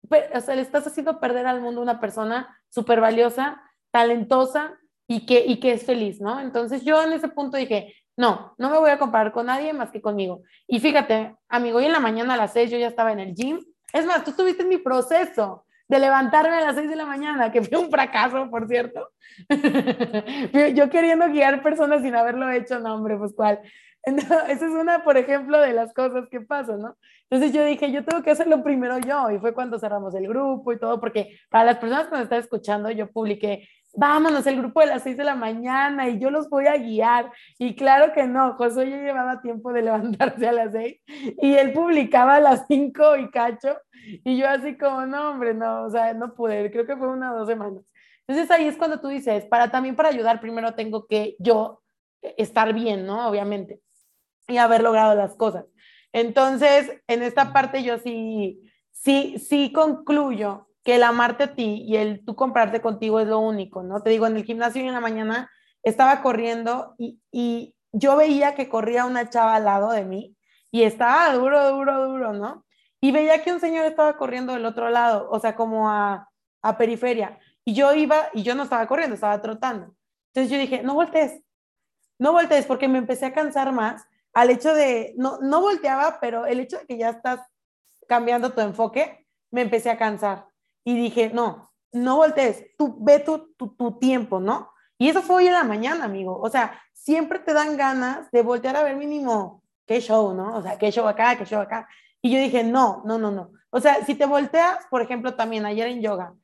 [0.09, 3.61] o sea, le estás haciendo perder al mundo una persona súper valiosa,
[3.91, 6.39] talentosa y que, y que es feliz, ¿no?
[6.39, 9.91] Entonces yo en ese punto dije, no, no me voy a comparar con nadie más
[9.91, 10.43] que conmigo.
[10.67, 13.33] Y fíjate, amigo, hoy en la mañana a las seis yo ya estaba en el
[13.33, 13.59] gym.
[13.91, 17.51] Es más, tú estuviste en mi proceso de levantarme a las 6 de la mañana,
[17.51, 19.09] que fue un fracaso, por cierto.
[20.73, 23.59] Yo queriendo guiar personas sin haberlo hecho, no, hombre, pues cuál.
[24.03, 26.97] esa es una, por ejemplo, de las cosas que pasan, ¿no?
[27.29, 30.71] Entonces yo dije, yo tengo que hacerlo primero yo, y fue cuando cerramos el grupo
[30.71, 34.79] y todo, porque para las personas que nos están escuchando, yo publiqué vámonos, el grupo
[34.79, 37.31] de las 6 de la mañana y yo los voy a guiar.
[37.57, 41.01] Y claro que no, José ya llevaba tiempo de levantarse a las 6
[41.41, 43.77] y él publicaba a las 5 y cacho.
[44.23, 47.33] Y yo así como, no, hombre, no, o sea, no pude, creo que fue una
[47.33, 47.83] o dos semanas.
[48.27, 51.81] Entonces ahí es cuando tú dices, para también para ayudar, primero tengo que yo
[52.21, 53.27] estar bien, ¿no?
[53.27, 53.81] Obviamente,
[54.47, 55.65] y haber logrado las cosas.
[56.13, 58.61] Entonces, en esta parte yo sí,
[58.91, 63.39] sí, sí concluyo que el amarte a ti y el tú comprarte contigo es lo
[63.39, 64.01] único, ¿no?
[64.01, 65.49] Te digo, en el gimnasio y en la mañana
[65.83, 70.35] estaba corriendo y, y yo veía que corría una chava al lado de mí
[70.71, 72.65] y estaba duro, duro, duro, ¿no?
[72.99, 76.29] Y veía que un señor estaba corriendo del otro lado, o sea, como a,
[76.61, 77.39] a periferia.
[77.65, 79.95] Y yo iba, y yo no estaba corriendo, estaba trotando.
[80.33, 81.41] Entonces yo dije, no voltees,
[82.19, 86.45] no voltees, porque me empecé a cansar más al hecho de, no, no volteaba, pero
[86.45, 87.39] el hecho de que ya estás
[88.07, 90.45] cambiando tu enfoque, me empecé a cansar.
[90.83, 94.71] Y dije, no, no voltees, tú ve tu, tu, tu tiempo, ¿no?
[94.97, 96.39] Y eso fue hoy en la mañana, amigo.
[96.39, 100.55] O sea, siempre te dan ganas de voltear a ver mínimo qué show, ¿no?
[100.55, 101.87] O sea, qué show acá, qué show acá.
[102.21, 103.51] Y yo dije, no, no, no, no.
[103.71, 106.35] O sea, si te volteas, por ejemplo, también ayer en yoga,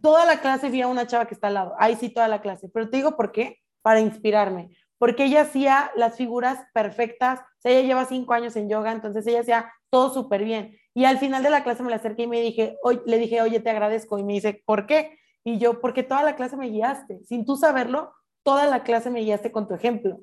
[0.00, 1.74] toda la clase vi a una chava que está al lado.
[1.78, 2.68] Ahí sí, toda la clase.
[2.72, 4.76] Pero te digo por qué, para inspirarme.
[4.98, 7.40] Porque ella hacía las figuras perfectas.
[7.40, 10.78] O sea, ella lleva cinco años en yoga, entonces ella hacía todo súper bien.
[10.98, 13.40] Y al final de la clase me la acerqué y me dije, oye, le dije,
[13.40, 14.18] oye, te agradezco.
[14.18, 15.16] Y me dice, ¿por qué?
[15.44, 17.20] Y yo, porque toda la clase me guiaste.
[17.24, 20.18] Sin tú saberlo, toda la clase me guiaste con tu ejemplo.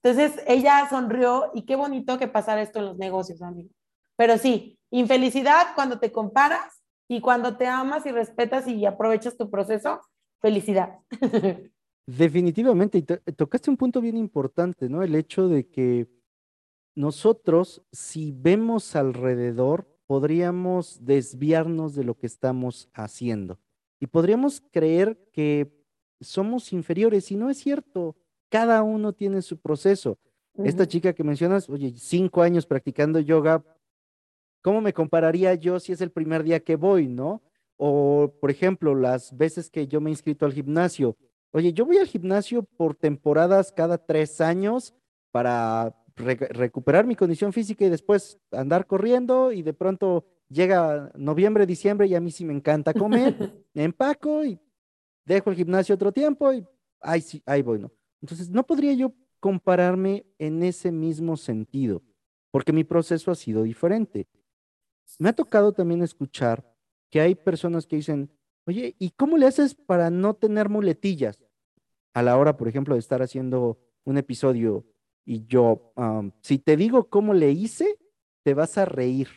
[0.00, 3.70] Entonces ella sonrió y qué bonito que pasara esto en los negocios, amigo.
[4.14, 9.50] Pero sí, infelicidad cuando te comparas y cuando te amas y respetas y aprovechas tu
[9.50, 10.00] proceso,
[10.40, 10.90] felicidad.
[12.06, 15.02] Definitivamente, y tocaste un punto bien importante, ¿no?
[15.02, 16.06] El hecho de que
[16.94, 23.60] nosotros, si vemos alrededor, podríamos desviarnos de lo que estamos haciendo
[24.00, 25.72] y podríamos creer que
[26.20, 28.16] somos inferiores y no es cierto.
[28.48, 30.18] Cada uno tiene su proceso.
[30.64, 33.62] Esta chica que mencionas, oye, cinco años practicando yoga,
[34.62, 37.40] ¿cómo me compararía yo si es el primer día que voy, no?
[37.76, 41.16] O, por ejemplo, las veces que yo me he inscrito al gimnasio.
[41.52, 44.92] Oye, yo voy al gimnasio por temporadas cada tres años
[45.30, 52.06] para recuperar mi condición física y después andar corriendo y de pronto llega noviembre, diciembre
[52.06, 53.34] y a mí sí me encanta comer,
[53.74, 54.58] me empaco y
[55.24, 56.66] dejo el gimnasio otro tiempo y
[57.00, 57.92] ahí sí, ahí voy, ¿no?
[58.20, 62.02] Entonces, no podría yo compararme en ese mismo sentido,
[62.50, 64.28] porque mi proceso ha sido diferente.
[65.18, 66.64] Me ha tocado también escuchar
[67.08, 68.30] que hay personas que dicen,
[68.66, 71.42] oye, ¿y cómo le haces para no tener muletillas?
[72.12, 74.84] A la hora, por ejemplo, de estar haciendo un episodio
[75.24, 75.92] y yo,
[76.40, 77.98] si te digo cómo le hice,
[78.42, 79.28] te vas a reír.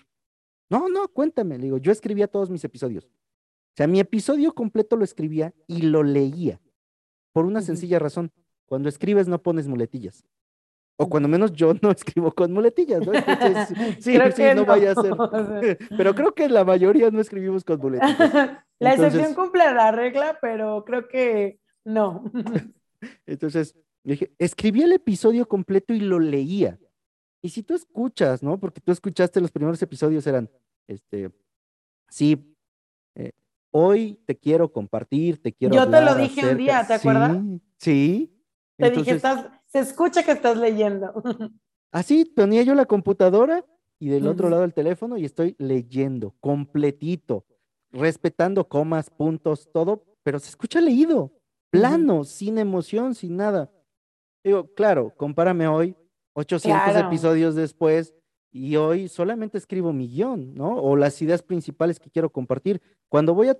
[0.69, 3.05] No, no, cuéntame, le digo, yo escribía todos mis episodios.
[3.05, 6.61] O sea, mi episodio completo lo escribía y lo leía.
[7.31, 8.31] Por una sencilla razón.
[8.65, 10.23] Cuando escribes no pones muletillas.
[10.95, 13.13] O cuando menos yo no escribo con muletillas, ¿no?
[13.99, 15.77] sí, sí, no, vaya a ser.
[15.97, 18.59] Pero creo que la mayoría no escribimos con muletillas.
[18.79, 22.29] La excepción cumple la regla, pero creo que no.
[23.25, 23.77] Entonces,
[24.11, 26.79] dije, escribí el episodio completo y lo leía.
[27.41, 28.59] Y si tú escuchas, ¿no?
[28.59, 30.49] Porque tú escuchaste los primeros episodios, eran,
[30.87, 31.31] este,
[32.09, 32.53] sí,
[33.73, 37.37] hoy te quiero compartir, te quiero Yo te lo dije un día, ¿te acuerdas?
[37.77, 38.31] Sí.
[38.77, 41.11] Te dije, se escucha que estás leyendo.
[41.91, 43.65] Así, ponía yo la computadora
[43.99, 47.45] y del otro lado el teléfono y estoy leyendo completito,
[47.91, 51.33] respetando comas, puntos, todo, pero se escucha leído,
[51.69, 53.71] plano, sin emoción, sin nada.
[54.43, 55.95] Digo, claro, compárame hoy,
[56.33, 58.13] 800 episodios después,
[58.53, 60.75] y hoy solamente escribo mi guion, ¿no?
[60.75, 62.81] O las ideas principales que quiero compartir.
[63.09, 63.57] Cuando voy a,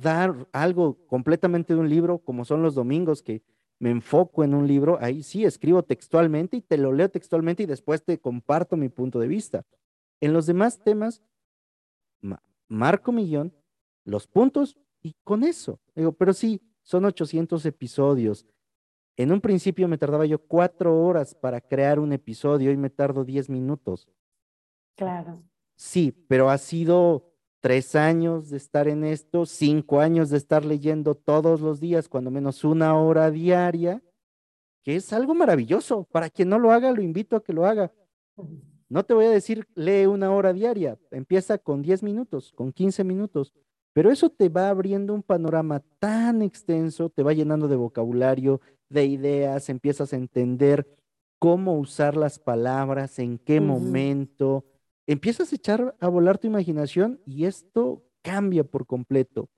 [0.00, 3.42] dar algo completamente de un libro, como son los domingos, que
[3.78, 7.66] me enfoco en un libro, ahí sí escribo textualmente y te lo leo textualmente y
[7.66, 9.66] después te comparto mi punto de vista.
[10.20, 11.20] En los demás temas,
[12.68, 13.52] marco mi guion,
[14.04, 15.80] los puntos y con eso.
[15.94, 18.46] Digo, pero sí, son 800 episodios.
[19.18, 23.24] En un principio me tardaba yo cuatro horas para crear un episodio y me tardo
[23.24, 24.08] diez minutos.
[24.96, 25.42] Claro.
[25.74, 31.16] Sí, pero ha sido tres años de estar en esto, cinco años de estar leyendo
[31.16, 34.00] todos los días, cuando menos una hora diaria,
[34.84, 36.04] que es algo maravilloso.
[36.04, 37.92] Para quien no lo haga, lo invito a que lo haga.
[38.88, 43.02] No te voy a decir, lee una hora diaria, empieza con diez minutos, con quince
[43.02, 43.52] minutos,
[43.92, 49.06] pero eso te va abriendo un panorama tan extenso, te va llenando de vocabulario, de
[49.06, 50.86] ideas, empiezas a entender
[51.38, 54.64] cómo usar las palabras, en qué momento,
[55.06, 59.48] empiezas a echar a volar tu imaginación y esto cambia por completo.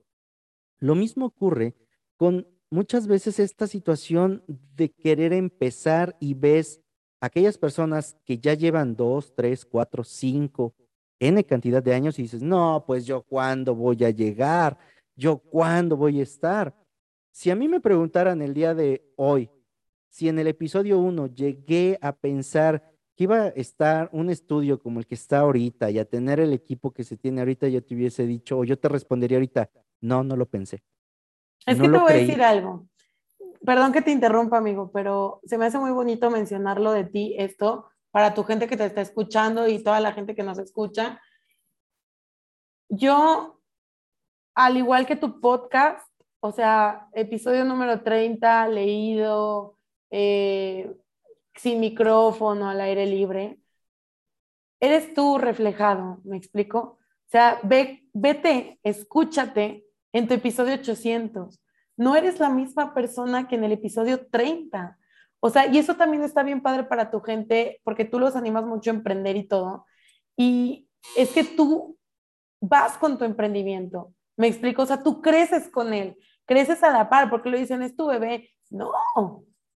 [0.78, 1.74] Lo mismo ocurre
[2.16, 6.80] con muchas veces esta situación de querer empezar y ves
[7.20, 10.74] aquellas personas que ya llevan dos, tres, cuatro, cinco,
[11.18, 14.78] N cantidad de años y dices, no, pues yo cuándo voy a llegar,
[15.14, 16.74] yo cuándo voy a estar.
[17.30, 19.50] Si a mí me preguntaran el día de hoy,
[20.08, 24.98] si en el episodio uno llegué a pensar que iba a estar un estudio como
[24.98, 27.94] el que está ahorita y a tener el equipo que se tiene ahorita, yo te
[27.94, 29.70] hubiese dicho, o yo te respondería ahorita,
[30.00, 30.82] no, no lo pensé.
[31.66, 32.86] Es que te voy a decir algo.
[33.64, 37.90] Perdón que te interrumpa, amigo, pero se me hace muy bonito mencionarlo de ti, esto,
[38.10, 41.20] para tu gente que te está escuchando y toda la gente que nos escucha.
[42.88, 43.60] Yo,
[44.54, 46.09] al igual que tu podcast,
[46.40, 49.76] o sea, episodio número 30, leído,
[50.10, 50.90] eh,
[51.54, 53.58] sin micrófono, al aire libre,
[54.80, 56.78] eres tú reflejado, ¿me explico?
[56.78, 61.60] O sea, ve, vete, escúchate en tu episodio 800.
[61.96, 64.98] No eres la misma persona que en el episodio 30.
[65.38, 68.64] O sea, y eso también está bien padre para tu gente, porque tú los animas
[68.64, 69.86] mucho a emprender y todo.
[70.36, 71.98] Y es que tú
[72.60, 74.14] vas con tu emprendimiento.
[74.36, 76.16] Me explico, o sea, tú creces con él,
[76.50, 78.50] creces a la par, porque lo dicen, es tu bebé.
[78.70, 78.90] No,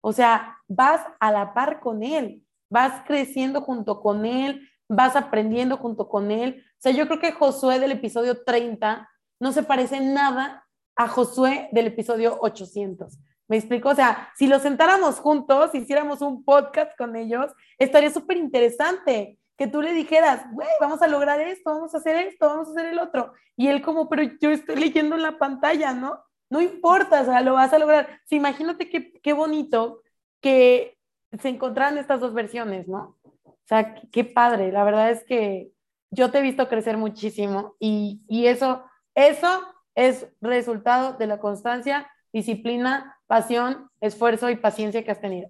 [0.01, 5.77] o sea, vas a la par con él, vas creciendo junto con él, vas aprendiendo
[5.77, 6.65] junto con él.
[6.71, 9.07] O sea, yo creo que Josué del episodio 30
[9.39, 13.19] no se parece nada a Josué del episodio 800.
[13.47, 13.89] ¿Me explico?
[13.89, 19.67] O sea, si los sentáramos juntos, hiciéramos un podcast con ellos, estaría súper interesante que
[19.67, 22.87] tú le dijeras, güey, vamos a lograr esto, vamos a hacer esto, vamos a hacer
[22.87, 23.33] el otro.
[23.55, 26.19] Y él como, pero yo estoy leyendo en la pantalla, ¿no?
[26.53, 28.21] No importa, o sea, lo vas a lograr.
[28.29, 30.03] Imagínate qué, qué bonito
[30.39, 30.99] que
[31.41, 33.17] se encontraran estas dos versiones, ¿no?
[33.43, 34.71] O sea, qué padre.
[34.71, 35.71] La verdad es que
[36.11, 38.83] yo te he visto crecer muchísimo y, y eso,
[39.15, 39.63] eso
[39.95, 45.49] es resultado de la constancia, disciplina, pasión, esfuerzo y paciencia que has tenido.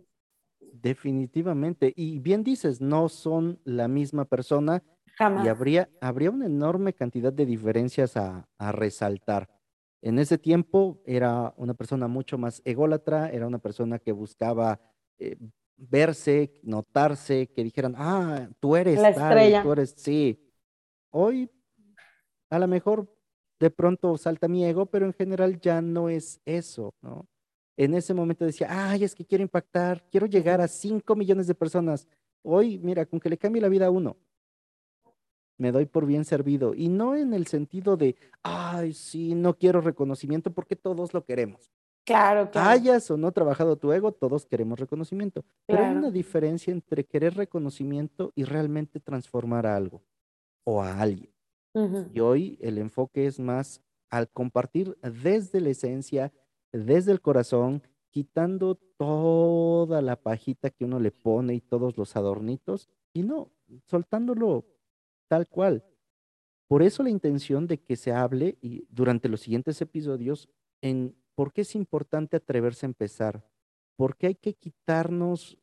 [0.62, 1.92] Definitivamente.
[1.98, 4.82] Y bien dices, no son la misma persona.
[5.18, 5.46] Jamás.
[5.46, 9.50] Y habría, habría una enorme cantidad de diferencias a, a resaltar.
[10.04, 14.82] En ese tiempo era una persona mucho más ególatra, era una persona que buscaba
[15.18, 15.38] eh,
[15.78, 19.64] verse, notarse, que dijeran, ah, tú eres La tal, estrella.
[19.64, 20.46] tú eres, sí.
[21.10, 21.50] Hoy,
[22.50, 23.16] a lo mejor,
[23.62, 27.30] de pronto salta mi ego, pero en general ya no es eso, ¿no?
[27.78, 31.56] En ese momento decía, ay, es que quiero impactar, quiero llegar a 5 millones de
[31.56, 32.10] personas.
[32.42, 34.18] Hoy, mira, con que le cambie la vida a uno,
[35.58, 36.74] me doy por bien servido.
[36.74, 41.72] Y no en el sentido de, ay, sí, no quiero reconocimiento porque todos lo queremos.
[42.06, 42.70] Claro, claro.
[42.70, 45.46] Hayas o no trabajado tu ego, todos queremos reconocimiento.
[45.66, 46.00] Pero hay Claro.
[46.00, 50.04] una diferencia entre querer reconocimiento y realmente transformar a algo
[50.66, 51.32] o a alguien.
[51.74, 52.08] Ujú.
[52.14, 56.34] Y hoy el enfoque es más al compartir desde la esencia,
[56.72, 57.82] desde el corazón,
[58.12, 63.50] quitando toda la pajita que uno le pone y todos los adornitos, y no,
[63.86, 64.66] soltándolo
[65.30, 65.84] tal cual.
[66.68, 70.50] Por eso la intención de que se hable y durante los siguientes episodios
[70.82, 73.46] en por qué es importante atreverse a empezar,
[73.98, 75.58] por qué hay que quitarnos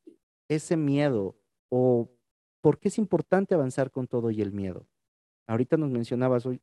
[0.49, 1.37] ese miedo
[1.71, 2.11] o
[2.63, 4.87] por qué es importante avanzar con todo y el miedo.
[5.47, 6.61] Ahorita nos mencionabas hoy,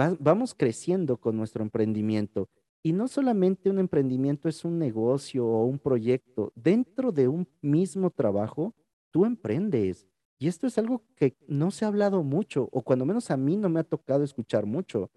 [0.00, 2.48] va- vamos creciendo con nuestro emprendimiento
[2.82, 8.10] y no solamente un emprendimiento es un negocio o un proyecto, dentro de un mismo
[8.10, 8.74] trabajo,
[9.10, 10.06] tú emprendes.
[10.40, 13.58] Y esto es algo que no se ha hablado mucho, o cuando menos a mí
[13.58, 15.10] no me ha tocado escuchar mucho.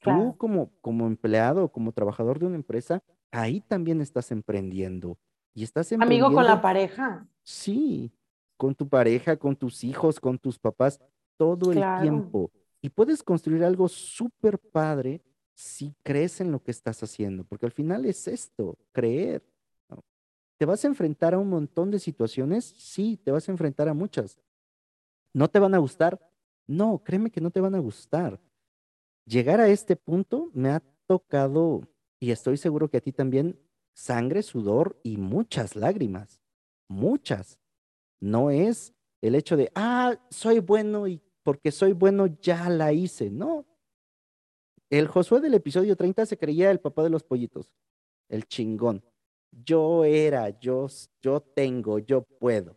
[0.00, 5.18] Tú como, como empleado, como trabajador de una empresa, ahí también estás emprendiendo.
[5.54, 7.28] Y estás Amigo con la emprendiendo, pareja.
[7.42, 8.12] sí,
[8.56, 10.98] con tu pareja, con tus hijos, con tus papás,
[11.36, 12.50] todo el tiempo.
[12.80, 15.22] Y puedes construir algo súper padre
[15.54, 19.42] si crees en lo que estás haciendo, porque al final es esto, creer.
[20.58, 22.64] ¿Te vas a enfrentar a un montón de situaciones?
[22.64, 24.38] Sí, te vas a enfrentar a muchas.
[25.32, 26.20] ¿No te van a gustar?
[26.66, 28.40] No, créeme que no te van a gustar.
[29.26, 31.82] Llegar a este punto me ha tocado,
[32.20, 33.58] y estoy seguro que a ti también,
[33.94, 36.40] sangre, sudor y muchas lágrimas.
[36.88, 37.58] Muchas.
[38.20, 43.30] No es el hecho de, ah, soy bueno y porque soy bueno ya la hice.
[43.30, 43.66] No.
[44.90, 47.72] El Josué del episodio 30 se creía el papá de los pollitos,
[48.28, 49.04] el chingón.
[49.62, 50.86] Yo era, yo,
[51.22, 52.76] yo tengo, yo puedo.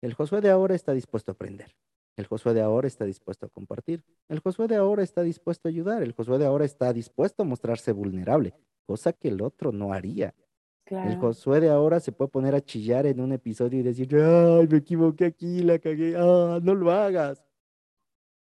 [0.00, 1.74] El Josué de ahora está dispuesto a aprender.
[2.16, 4.02] El Josué de ahora está dispuesto a compartir.
[4.28, 6.02] El Josué de ahora está dispuesto a ayudar.
[6.02, 8.54] El Josué de ahora está dispuesto a mostrarse vulnerable,
[8.86, 10.28] cosa que el otro no haría.
[10.28, 11.20] El Claro.
[11.20, 14.78] Josué de ahora se puede poner a chillar en un episodio y decir, ay, me
[14.78, 17.42] equivoqué aquí, la cagué, ah, no lo hagas.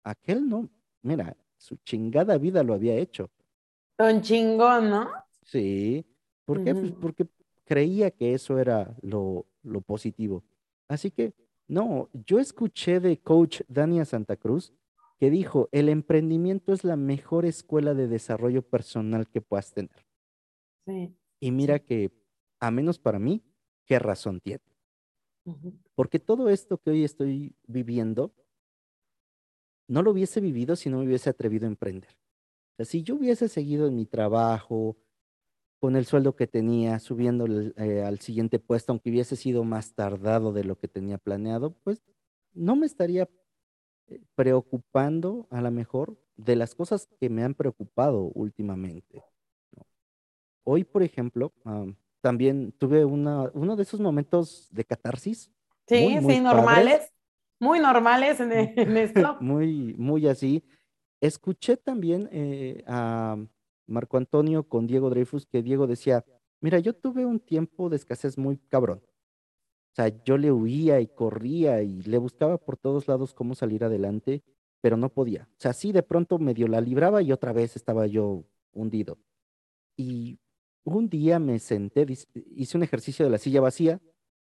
[0.03, 0.69] Aquel no,
[1.01, 3.31] mira, su chingada vida lo había hecho.
[3.97, 5.09] Don chingón, ¿no?
[5.41, 6.05] Sí.
[6.45, 6.73] ¿Por qué?
[6.73, 7.27] Pues porque
[7.65, 10.43] creía que eso era lo, lo positivo.
[10.87, 11.33] Así que,
[11.67, 14.73] no, yo escuché de coach Dania Santa Cruz
[15.19, 20.05] que dijo, el emprendimiento es la mejor escuela de desarrollo personal que puedas tener.
[20.85, 21.15] Sí.
[21.39, 22.11] Y mira que,
[22.59, 23.41] a menos para mí,
[23.85, 24.63] qué razón tiene.
[25.95, 28.33] Porque todo esto que hoy estoy viviendo,
[29.87, 32.11] no lo hubiese vivido si no me hubiese atrevido a emprender.
[32.11, 34.97] O sea, si yo hubiese seguido en mi trabajo,
[35.83, 40.53] con el sueldo que tenía, subiendo eh, al siguiente puesto, aunque hubiese sido más tardado
[40.53, 42.01] de lo que tenía planeado, pues
[42.53, 43.27] no me estaría
[44.07, 49.25] eh, preocupando a lo mejor de las cosas que me han preocupado últimamente.
[50.63, 51.51] Hoy, por ejemplo,
[52.21, 55.51] también tuve una, uno de esos momentos de catarsis.
[55.85, 57.11] Sí, sí, normales,
[57.59, 59.35] muy normales en, esto.
[59.41, 60.63] muy, muy así.
[61.19, 63.35] Escuché también eh, a
[63.87, 66.25] Marco Antonio con Diego Dreyfus que Diego decía,
[66.61, 69.01] mira, yo tuve un tiempo de escasez muy cabrón.
[69.93, 73.83] O sea, yo le huía y corría y le buscaba por todos lados cómo salir
[73.83, 74.43] adelante,
[74.81, 75.47] pero no podía.
[75.51, 79.19] O sea, sí, de pronto medio la libraba y otra vez estaba yo hundido.
[79.95, 80.39] Y
[80.83, 82.05] un día me senté,
[82.55, 84.01] hice un ejercicio de la silla vacía,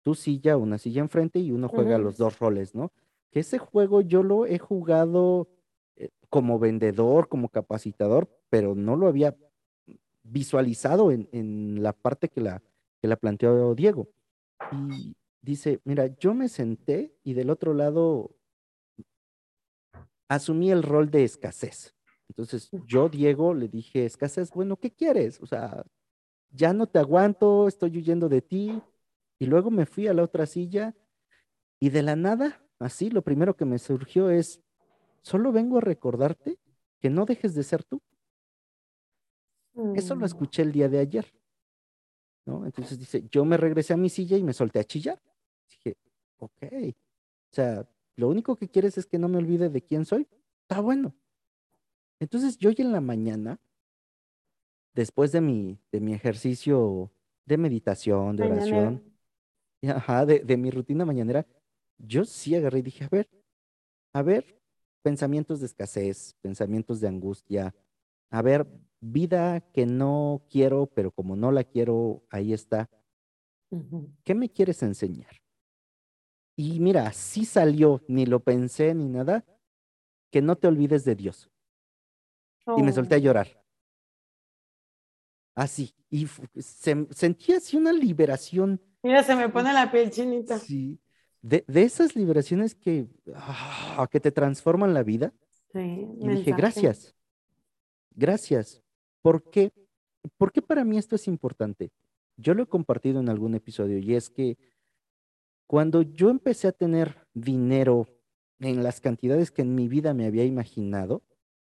[0.03, 2.93] tu silla, una silla enfrente y uno juega los dos roles, ¿no?
[3.31, 5.49] Que ese juego yo lo he jugado
[5.97, 9.37] eh, como vendedor, como capacitador, pero no lo había
[10.23, 12.63] visualizado en, en la parte que la,
[13.03, 14.11] que la planteó Diego.
[14.71, 18.31] Y dice, mira, yo me senté y del otro lado
[20.29, 21.97] asumí el rol de escasez.
[22.29, 25.41] Entonces yo, Diego, le dije, escasez, bueno, ¿qué quieres?
[25.41, 25.85] O sea,
[26.51, 28.81] ya no te aguanto, estoy huyendo de ti.
[29.41, 30.95] Y luego me fui a la otra silla
[31.81, 34.63] y de la nada, así, lo primero que me surgió es,
[35.23, 36.57] solo vengo a recordarte
[37.01, 38.01] que no dejes de ser tú.
[39.95, 40.25] Eso lo mm.
[40.25, 41.35] escuché el día de ayer.
[42.47, 42.65] ¿no?
[42.65, 45.21] Entonces dice, yo me regresé a mi silla y me solté a chillar.
[45.69, 45.97] Dije,
[46.39, 46.63] ok.
[46.63, 50.29] O sea, lo único que quieres es que no me olvide de quién soy.
[50.63, 51.15] Está bueno.
[52.21, 53.61] Entonces yo hoy en la mañana,
[54.95, 57.11] después de mi, de mi ejercicio
[57.45, 59.03] de meditación, de oración,
[59.83, 61.47] ajá, de, de mi rutina mañanera,
[61.99, 63.29] yo sí agarré y dije, a ver,
[64.13, 64.61] a ver,
[65.03, 67.75] pensamientos de escasez, pensamientos de angustia,
[68.31, 68.67] a ver,
[69.13, 72.89] vida que no quiero, pero como no la quiero, ahí está.
[74.23, 75.43] ¿Qué me quieres enseñar?
[76.57, 79.45] Y mira, sí salió, ni lo pensé ni nada,
[80.31, 81.51] que no te olvides de Dios.
[82.77, 83.21] Y me solté a oh.
[83.21, 83.63] llorar.
[85.55, 85.95] Así.
[86.11, 88.81] Y se, sentí así una liberación.
[89.03, 90.59] Mira, se me pone la piel chinita.
[90.59, 90.99] Sí.
[91.43, 95.35] De, de esas liberaciones que, ah, que te transforman la vida.
[95.73, 97.15] Sí, y dije, gracias.
[98.15, 98.84] Gracias.
[99.25, 99.73] ¿Por qué?
[100.37, 101.91] ¿Por qué para mí esto es importante?
[102.37, 104.59] Yo lo he compartido en algún episodio y es que
[105.67, 108.07] cuando yo empecé a tener dinero
[108.59, 111.23] en las cantidades que en mi vida me había imaginado,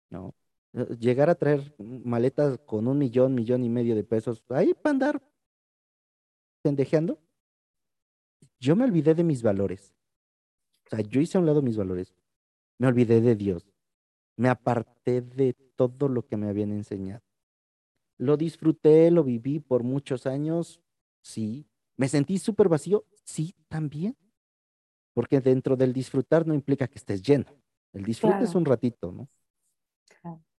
[0.09, 0.33] ¿no?
[0.73, 4.93] Eh, llegar a traer maletas con un millón, millón y medio de pesos, ahí para
[4.93, 5.21] andar
[6.63, 7.19] pendejeando,
[8.59, 9.93] yo me olvidé de mis valores.
[10.87, 12.15] O sea, yo hice a un lado mis valores.
[12.79, 13.71] Me olvidé de Dios.
[14.35, 17.21] Me aparté de todo lo que me habían enseñado.
[18.21, 20.79] Lo disfruté, lo viví por muchos años,
[21.21, 21.65] sí.
[21.97, 24.17] Me sentí súper vacío, Sí, también.
[25.13, 27.45] Porque dentro del disfrutar no implica que estés lleno.
[27.93, 29.29] El disfrute es un ratito, ¿no?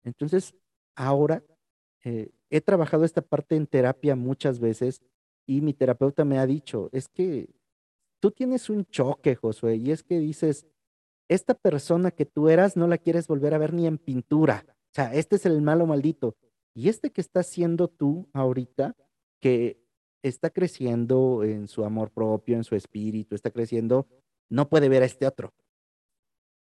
[0.04, 0.56] Entonces,
[0.96, 1.44] ahora
[2.04, 5.02] eh, he trabajado esta parte en terapia muchas veces
[5.46, 7.50] y mi terapeuta me ha dicho, es que
[8.22, 10.66] tú tienes un choque, Josué, y es que dices,
[11.28, 14.66] esta persona que tú eras no la quieres volver a ver ni en pintura.
[14.68, 16.36] O sea, este es el malo maldito.
[16.74, 18.96] Y este que estás siendo tú ahorita,
[19.40, 19.82] que
[20.24, 24.08] está creciendo en su amor propio, en su espíritu, está creciendo,
[24.50, 25.54] no puede ver a este otro.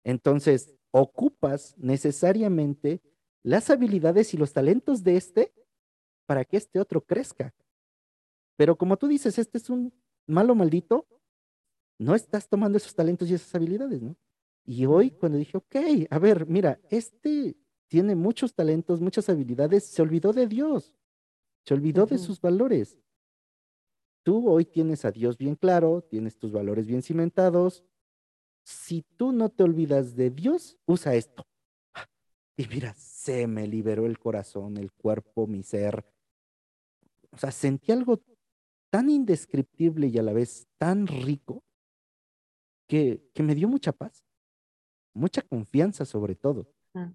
[0.04, 3.02] Entonces, ocupas necesariamente
[3.44, 5.54] las habilidades y los talentos de este
[6.26, 7.54] para que este otro crezca.
[8.56, 9.94] Pero como tú dices, este es un
[10.28, 11.06] malo maldito,
[12.00, 14.16] no estás tomando esos talentos y esas habilidades, ¿no?
[14.66, 15.76] Y hoy cuando dije, ok,
[16.10, 17.58] a ver, mira, este
[17.94, 20.96] tiene muchos talentos, muchas habilidades, se olvidó de Dios,
[21.64, 22.98] se olvidó de sus valores.
[24.24, 27.84] Tú hoy tienes a Dios bien claro, tienes tus valores bien cimentados.
[28.64, 31.46] Si tú no te olvidas de Dios, usa esto.
[32.58, 36.04] Y mira, se me liberó el corazón, el cuerpo, mi ser.
[37.30, 38.24] O sea, sentí algo
[38.90, 41.64] tan indescriptible y a la vez tan rico
[42.88, 44.26] que, que me dio mucha paz,
[45.14, 46.68] mucha confianza sobre todo.
[46.96, 47.14] Ah.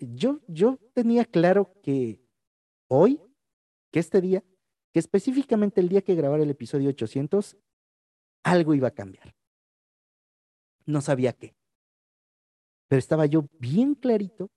[0.00, 2.20] Yo, yo tenía claro que
[2.88, 3.20] hoy,
[3.92, 4.42] que este día,
[4.92, 7.56] que específicamente el día que grabara el episodio 800,
[8.42, 9.34] algo iba a cambiar.
[10.86, 11.54] No sabía qué.
[12.88, 14.50] Pero estaba yo bien clarito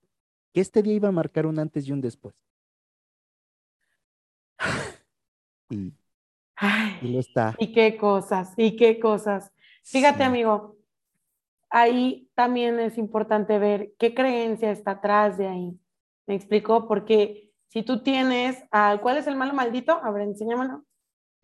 [0.54, 2.36] que este día iba a marcar un antes y un después.
[5.70, 5.94] y
[7.02, 7.56] y lo está.
[7.60, 9.52] Y qué cosas, y qué cosas.
[9.84, 10.24] Fíjate, Sí.
[10.24, 10.78] amigo,
[11.74, 15.78] ahí también es importante ver qué creencia está atrás de ahí.
[16.28, 16.88] ¿Me explico?
[16.88, 19.92] Porque si tú tienes, ah, ¿cuál es el malo maldito?
[20.04, 20.86] A ver, enséñamelo.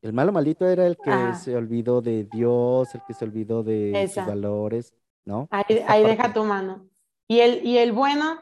[0.01, 1.33] El malo maldito era el que Ah.
[1.33, 4.93] se olvidó de Dios, el que se olvidó de sus valores,
[5.25, 5.49] ¿no?
[5.51, 6.87] Ahí, deja tu mano.
[7.27, 8.39] Y el, y el bueno,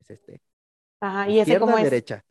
[0.00, 0.40] es este.
[1.00, 1.84] ajá, y ese cómo es.
[1.84, 2.24] derecha.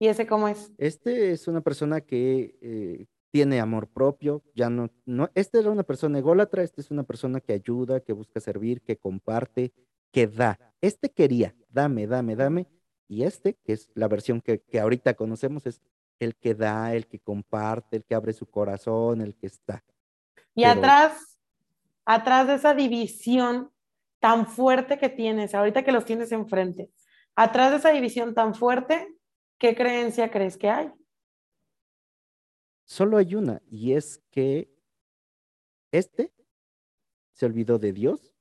[0.00, 0.72] Y ese cómo es.
[0.78, 5.82] Este es una persona que eh, tiene amor propio, ya no, no, este era una
[5.82, 9.72] persona ególatra, este es una persona que ayuda, que busca servir, que comparte,
[10.10, 10.58] que da.
[10.80, 12.66] Este quería, dame, dame, dame,
[13.06, 15.82] y este, que es la versión que, que ahorita conocemos, es
[16.18, 19.84] el que da, el que comparte, el que abre su corazón, el que está.
[20.54, 21.38] Y Pero- atrás,
[22.04, 23.70] atrás de esa división
[24.20, 26.90] tan fuerte que tienes, ahorita que los tienes enfrente,
[27.36, 29.14] atrás de esa división tan fuerte,
[29.58, 30.90] ¿qué creencia crees que hay?
[32.88, 34.74] Solo hay una, y es que
[35.92, 36.32] este
[37.34, 38.34] se olvidó de Dios,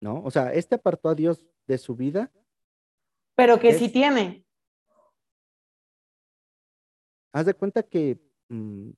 [0.00, 0.22] ¿no?
[0.22, 2.30] O sea, este apartó a Dios de su vida.
[3.34, 4.46] Pero que sí tiene.
[7.32, 8.90] Haz de cuenta que mm,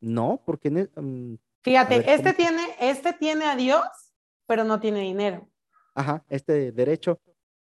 [0.00, 2.36] no, porque en e- mm, Fíjate, ver, este ¿cómo?
[2.36, 3.86] tiene, este tiene a Dios,
[4.46, 5.48] pero no tiene dinero.
[5.94, 7.18] ajá, este derecho,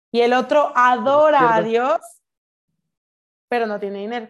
[0.10, 1.62] Y el otro adora a.
[1.64, 2.00] Dios,
[3.50, 4.30] pero no tiene dinero.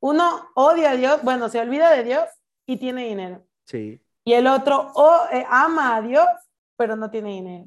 [0.00, 2.24] Uno odia a Dios, bueno, se olvida de Dios
[2.66, 3.44] y tiene dinero.
[3.64, 6.26] sí, Y el otro o- eh, ama a Dios,
[6.76, 7.66] pero no tiene dinero.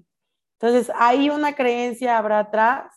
[0.60, 2.92] Entonces, hay una creencia habrá atrás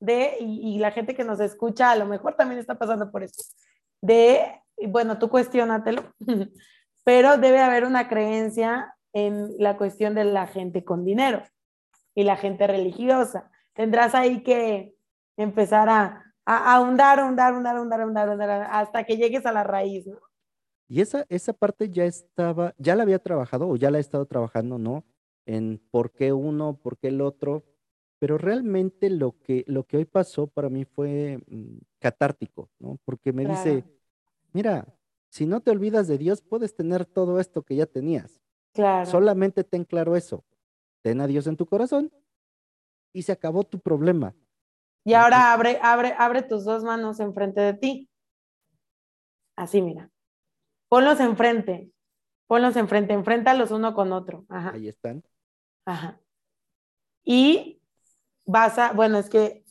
[0.00, 3.22] de, y, y la gente que nos escucha a lo mejor también está pasando por
[3.24, 3.42] eso,
[4.00, 6.04] de, bueno, tú cuestionatelo,
[7.04, 11.42] pero debe haber una creencia en la cuestión de la gente con dinero
[12.14, 13.50] y la gente religiosa.
[13.74, 14.94] Tendrás ahí que
[15.36, 20.04] empezar a, a ahondar, ahondar, ahondar, ahondar, ahondar, ahondar, hasta que llegues a la raíz,
[20.08, 20.18] ¿no?
[20.88, 24.26] Y esa, esa parte ya estaba, ya la había trabajado o ya la he estado
[24.26, 25.04] trabajando, ¿no?
[25.46, 27.64] En por qué uno, por qué el otro.
[28.18, 32.98] Pero realmente lo que, lo que hoy pasó para mí fue mm, catártico, ¿no?
[33.04, 33.84] Porque me dice,
[34.52, 34.84] mira,
[35.28, 38.40] si no te olvidas de Dios, puedes tener todo esto que ya tenías.
[38.72, 39.08] Claro.
[39.08, 40.44] Solamente ten claro eso.
[41.02, 42.12] Ten a Dios en tu corazón
[43.12, 44.34] y se acabó tu problema.
[45.04, 48.10] Y ahora abre, abre, abre tus dos manos enfrente de ti.
[49.56, 50.10] Así, mira.
[50.88, 51.90] Ponlos enfrente.
[52.46, 53.12] Ponlos enfrente.
[53.12, 54.44] Enfréntalos uno con otro.
[54.48, 54.72] Ajá.
[54.72, 55.22] Ahí están.
[55.86, 56.20] Ajá.
[57.24, 57.80] Y
[58.44, 59.64] vas a, bueno, es que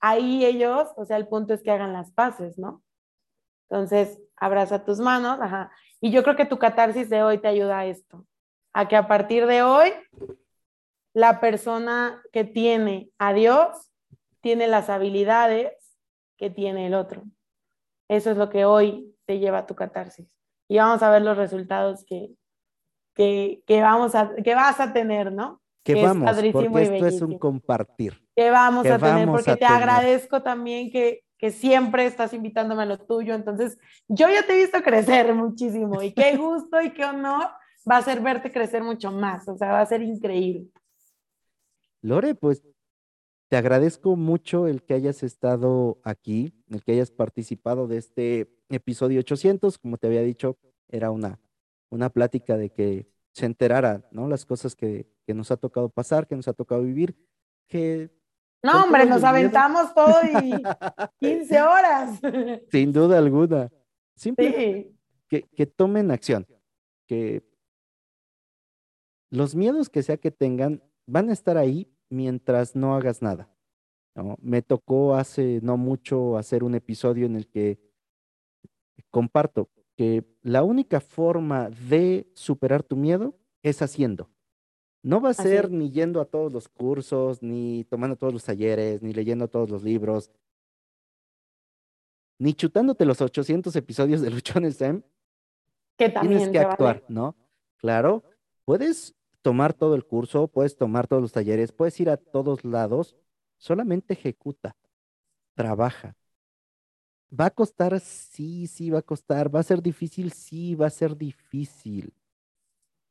[0.00, 2.82] ahí ellos, o sea, el punto es que hagan las paces, ¿no?
[3.70, 5.70] Entonces, abraza tus manos, ajá.
[6.00, 8.26] Y yo creo que tu catarsis de hoy te ayuda a esto,
[8.72, 9.92] a que a partir de hoy
[11.14, 13.90] la persona que tiene a Dios
[14.44, 15.72] tiene las habilidades
[16.36, 17.22] que tiene el otro.
[18.10, 20.28] Eso es lo que hoy te lleva a tu catarsis.
[20.68, 22.28] Y vamos a ver los resultados que,
[23.14, 25.62] que, que vamos a, que vas a tener, ¿no?
[25.82, 28.22] Que vamos, porque esto es un compartir.
[28.36, 29.74] que vamos que a tener, vamos porque a te tener.
[29.74, 33.34] agradezco también que, que siempre estás invitándome a lo tuyo.
[33.34, 33.78] Entonces,
[34.08, 37.48] yo ya te he visto crecer muchísimo y qué gusto y qué honor
[37.90, 39.48] va a ser verte crecer mucho más.
[39.48, 40.66] O sea, va a ser increíble.
[42.02, 42.62] Lore, pues
[43.54, 49.20] te agradezco mucho el que hayas estado aquí, el que hayas participado de este episodio
[49.20, 49.78] 800.
[49.78, 51.38] Como te había dicho, era una,
[51.88, 54.26] una plática de que se enterara, ¿no?
[54.26, 57.14] Las cosas que, que nos ha tocado pasar, que nos ha tocado vivir,
[57.68, 58.10] que
[58.60, 59.28] No, hombre, nos miedo.
[59.28, 60.50] aventamos todo y
[61.20, 62.20] 15 horas.
[62.72, 63.70] sin duda alguna,
[64.16, 64.98] simple, Sí,
[65.28, 66.44] que, que tomen acción,
[67.06, 67.48] que
[69.30, 73.48] los miedos que sea que tengan van a estar ahí mientras no hagas nada.
[74.14, 74.36] ¿no?
[74.40, 77.78] Me tocó hace no mucho hacer un episodio en el que
[79.10, 84.30] comparto que la única forma de superar tu miedo es haciendo.
[85.02, 85.70] No va a Así ser es.
[85.70, 89.82] ni yendo a todos los cursos, ni tomando todos los talleres, ni leyendo todos los
[89.84, 90.30] libros,
[92.38, 95.02] ni chutándote los 800 episodios de Luchón SM,
[95.96, 96.72] que también tienes que se vale.
[96.72, 97.36] actuar, ¿no?
[97.76, 98.24] Claro,
[98.64, 99.14] puedes
[99.44, 103.14] tomar todo el curso, puedes tomar todos los talleres, puedes ir a todos lados,
[103.58, 104.74] solamente ejecuta,
[105.54, 106.16] trabaja.
[107.30, 108.00] ¿Va a costar?
[108.00, 109.54] Sí, sí, va a costar.
[109.54, 110.32] ¿Va a ser difícil?
[110.32, 112.14] Sí, va a ser difícil.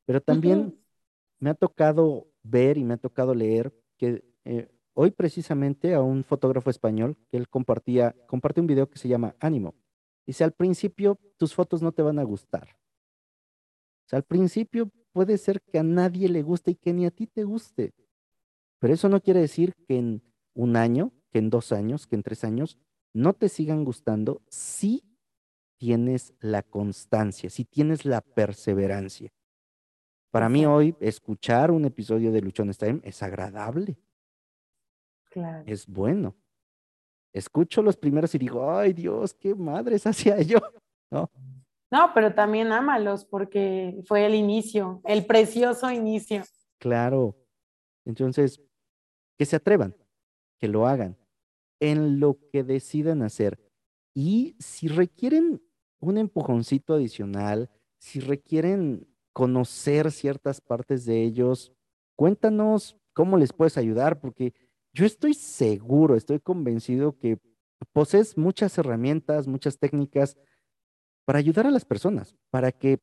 [0.05, 0.75] Pero también
[1.37, 6.23] me ha tocado ver y me ha tocado leer que eh, hoy precisamente a un
[6.23, 9.75] fotógrafo español que él compartía, compartió un video que se llama Ánimo.
[10.25, 12.69] Dice, al principio tus fotos no te van a gustar.
[14.05, 17.11] O sea, al principio puede ser que a nadie le guste y que ni a
[17.11, 17.93] ti te guste.
[18.79, 20.21] Pero eso no quiere decir que en
[20.53, 22.77] un año, que en dos años, que en tres años,
[23.13, 25.03] no te sigan gustando si
[25.77, 29.31] tienes la constancia, si tienes la perseverancia.
[30.31, 33.97] Para mí hoy escuchar un episodio de Luchón Time es agradable.
[35.29, 35.63] Claro.
[35.67, 36.35] Es bueno.
[37.31, 40.59] Escucho los primeros y digo, ay Dios, qué madres hacía yo,
[41.11, 41.29] ¿no?
[41.93, 46.41] No, pero también ámalos porque fue el inicio, el precioso inicio.
[46.79, 47.37] Claro.
[48.03, 48.59] Entonces,
[49.37, 49.95] que se atrevan,
[50.57, 51.15] que lo hagan
[51.79, 53.59] en lo que decidan hacer.
[54.15, 55.61] Y si requieren
[55.99, 57.69] un empujoncito adicional,
[57.99, 61.73] si requieren conocer ciertas partes de ellos,
[62.15, 64.55] cuéntanos cómo les puedes ayudar, porque
[64.93, 67.37] yo estoy seguro, estoy convencido que
[67.91, 70.35] posees muchas herramientas, muchas técnicas
[71.25, 72.99] para ayudar a las personas, para que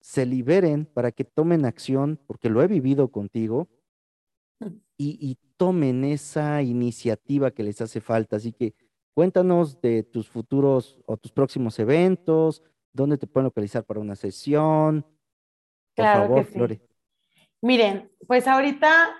[0.00, 3.68] se liberen, para que tomen acción, porque lo he vivido contigo,
[4.60, 4.66] mm.
[4.96, 8.36] y, y tomen esa iniciativa que les hace falta.
[8.36, 8.74] Así que
[9.14, 12.62] cuéntanos de tus futuros o tus próximos eventos,
[12.92, 15.02] dónde te pueden localizar para una sesión.
[15.02, 16.82] Por claro favor, que sí.
[17.60, 19.14] Miren, pues ahorita,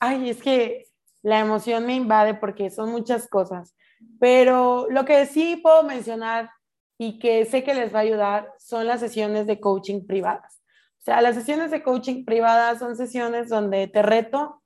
[0.00, 0.86] ay, es que
[1.22, 3.76] la emoción me invade porque son muchas cosas,
[4.18, 6.50] pero lo que sí puedo mencionar
[6.98, 10.60] y que sé que les va a ayudar son las sesiones de coaching privadas.
[10.98, 14.62] O sea, las sesiones de coaching privadas son sesiones donde te reto,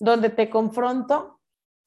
[0.00, 1.40] donde te confronto,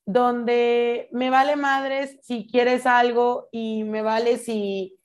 [0.06, 4.98] donde me vale madres si quieres algo y me vale si,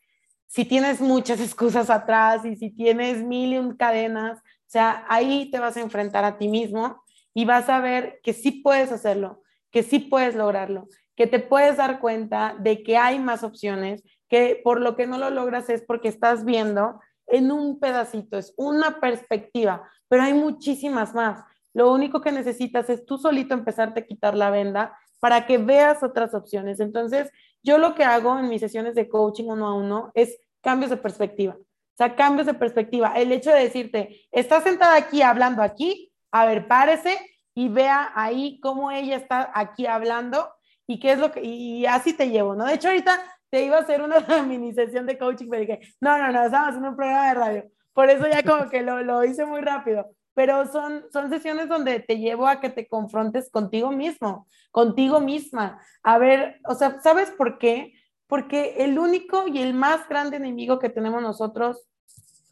[0.46, 4.38] si tienes muchas excusas atrás y si tienes mil y cadenas.
[4.38, 7.02] O sea, ahí te vas a enfrentar a ti mismo
[7.34, 10.86] y vas a ver que sí puedes hacerlo, que sí puedes lograrlo,
[11.16, 15.18] que te puedes dar cuenta de que hay más opciones, que por lo que no
[15.18, 21.14] lo logras es porque estás viendo en un pedacito, es una perspectiva, pero hay muchísimas
[21.14, 21.44] más.
[21.74, 26.02] Lo único que necesitas es tú solito empezarte a quitar la venda para que veas
[26.02, 26.80] otras opciones.
[26.80, 27.30] Entonces,
[27.62, 30.96] yo lo que hago en mis sesiones de coaching uno a uno es cambios de
[30.96, 31.54] perspectiva.
[31.58, 33.12] O sea, cambios de perspectiva.
[33.14, 37.18] El hecho de decirte, estás sentada aquí hablando aquí, a ver, párese
[37.54, 40.48] y vea ahí cómo ella está aquí hablando
[40.86, 42.64] y qué es lo que, y así te llevo, ¿no?
[42.64, 43.20] De hecho, ahorita
[43.52, 44.16] te iba a hacer una
[44.48, 47.70] mini sesión de coaching, pero dije, no, no, no, estamos haciendo un programa de radio.
[47.92, 50.10] Por eso ya como que lo, lo hice muy rápido.
[50.32, 55.78] Pero son, son sesiones donde te llevo a que te confrontes contigo mismo, contigo misma.
[56.02, 57.92] A ver, o sea, ¿sabes por qué?
[58.26, 61.86] Porque el único y el más grande enemigo que tenemos nosotros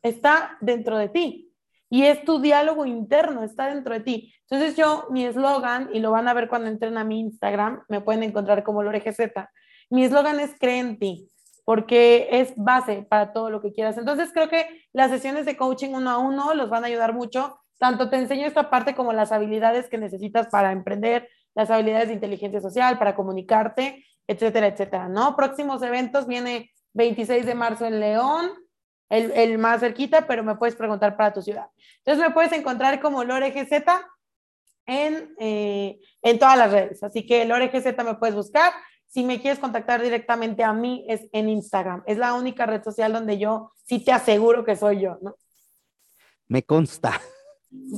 [0.02, 1.54] está dentro de ti.
[1.88, 4.34] Y es tu diálogo interno, está dentro de ti.
[4.50, 8.02] Entonces yo, mi eslogan, y lo van a ver cuando entren a mi Instagram, me
[8.02, 9.32] pueden encontrar como LoreGZ,
[9.90, 11.28] mi eslogan es cree en ti,
[11.64, 13.98] porque es base para todo lo que quieras.
[13.98, 17.58] Entonces creo que las sesiones de coaching uno a uno los van a ayudar mucho.
[17.78, 22.14] Tanto te enseño esta parte como las habilidades que necesitas para emprender, las habilidades de
[22.14, 25.34] inteligencia social, para comunicarte, etcétera, etcétera, ¿no?
[25.34, 28.50] Próximos eventos viene 26 de marzo en León,
[29.08, 31.66] el, el, más cerquita, pero me puedes preguntar para tu ciudad.
[31.98, 33.72] Entonces me puedes encontrar como LoreGZ
[34.86, 37.02] en, eh, en todas las redes.
[37.02, 38.72] Así que LoreGZ me puedes buscar
[39.10, 42.04] si me quieres contactar directamente a mí, es en Instagram.
[42.06, 45.34] Es la única red social donde yo sí te aseguro que soy yo, ¿no?
[46.46, 47.20] Me consta.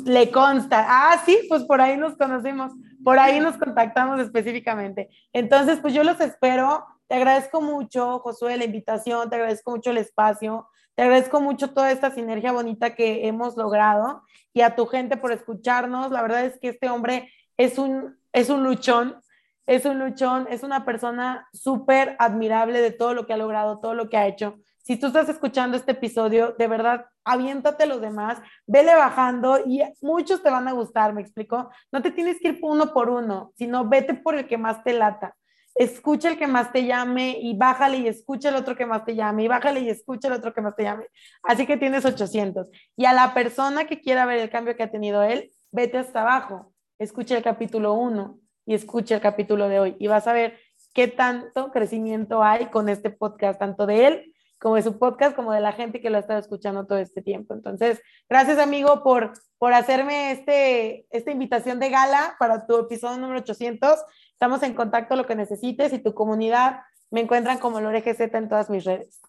[0.07, 0.87] Le consta.
[0.89, 2.73] Ah, sí, pues por ahí nos conocimos,
[3.05, 5.11] por ahí nos contactamos específicamente.
[5.35, 6.87] Entonces, pues yo los espero.
[7.09, 11.91] Te agradezco mucho, Josué, la invitación, te agradezco mucho el espacio, te agradezco mucho toda
[11.91, 14.23] esta sinergia bonita que hemos logrado
[14.55, 16.11] y a tu gente por escucharnos.
[16.11, 19.21] La verdad es que este hombre es un, es un luchón,
[19.67, 23.95] es un luchón, es una persona súper admirable de todo lo que ha logrado, todo
[23.95, 24.59] lo que ha hecho.
[24.83, 30.43] Si tú estás escuchando este episodio, de verdad, aviéntate los demás, vele bajando y muchos
[30.43, 31.71] te van a gustar, ¿me explico?
[31.93, 34.93] No te tienes que ir uno por uno, sino vete por el que más te
[34.93, 35.37] lata.
[35.75, 39.15] Escucha el que más te llame y bájale y escucha el otro que más te
[39.15, 41.07] llame y bájale y escucha el otro que más te llame.
[41.45, 42.69] Así que tienes 800.
[42.97, 46.23] Y a la persona que quiera ver el cambio que ha tenido él, vete hasta
[46.23, 50.59] abajo, escucha el capítulo 1, y escuche el capítulo de hoy y vas a ver
[50.95, 54.33] qué tanto crecimiento hay con este podcast, tanto de él
[54.63, 57.21] como de su podcast, como de la gente que lo ha estado escuchando todo este
[57.21, 57.53] tiempo.
[57.53, 63.41] Entonces, gracias amigo por, por hacerme este, esta invitación de gala para tu episodio número
[63.41, 63.99] 800.
[64.31, 68.49] Estamos en contacto lo que necesites y tu comunidad me encuentran como Lore GZ en
[68.49, 69.21] todas mis redes.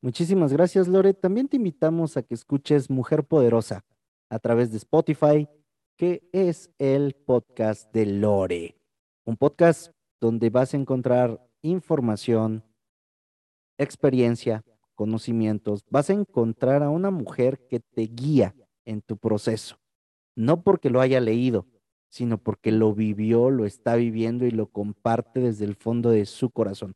[0.00, 1.12] Muchísimas gracias, Lore.
[1.12, 3.84] También te invitamos a que escuches Mujer Poderosa
[4.30, 5.46] a través de Spotify,
[5.96, 8.77] que es el podcast de Lore
[9.28, 9.92] un podcast
[10.22, 12.64] donde vas a encontrar información,
[13.76, 14.64] experiencia,
[14.94, 15.84] conocimientos.
[15.90, 18.54] Vas a encontrar a una mujer que te guía
[18.86, 19.76] en tu proceso,
[20.34, 21.66] no porque lo haya leído,
[22.08, 26.48] sino porque lo vivió, lo está viviendo y lo comparte desde el fondo de su
[26.48, 26.94] corazón.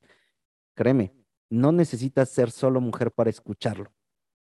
[0.74, 1.12] Créeme,
[1.50, 3.92] no necesitas ser solo mujer para escucharlo.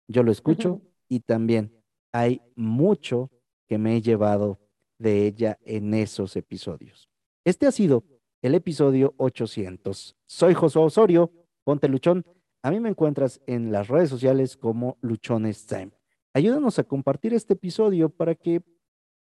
[0.07, 1.83] Yo lo escucho y también
[2.13, 3.33] hay mucho
[3.67, 4.61] que me he llevado
[4.97, 7.11] de ella en esos episodios.
[7.45, 8.05] Este ha sido
[8.41, 10.17] el episodio 800.
[10.25, 11.31] Soy Josué Osorio,
[11.63, 12.25] ponte luchón.
[12.63, 15.91] A mí me encuentras en las redes sociales como Luchones Time.
[16.33, 18.63] Ayúdanos a compartir este episodio para que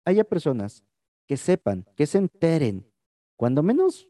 [0.07, 0.83] haya personas
[1.27, 2.91] que sepan, que se enteren,
[3.37, 4.09] cuando menos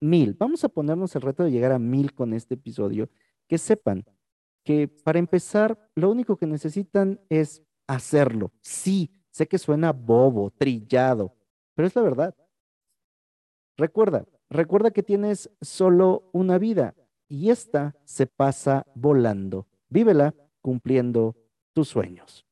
[0.00, 3.10] mil, vamos a ponernos el reto de llegar a mil con este episodio,
[3.48, 4.04] que sepan
[4.62, 8.52] que para empezar, lo único que necesitan es hacerlo.
[8.60, 11.34] Sí, sé que suena bobo, trillado,
[11.74, 12.34] pero es la verdad.
[13.80, 16.94] Recuerda, recuerda que tienes solo una vida
[17.28, 19.68] y esta se pasa volando.
[19.88, 21.34] Vívela cumpliendo
[21.72, 22.44] tus sueños.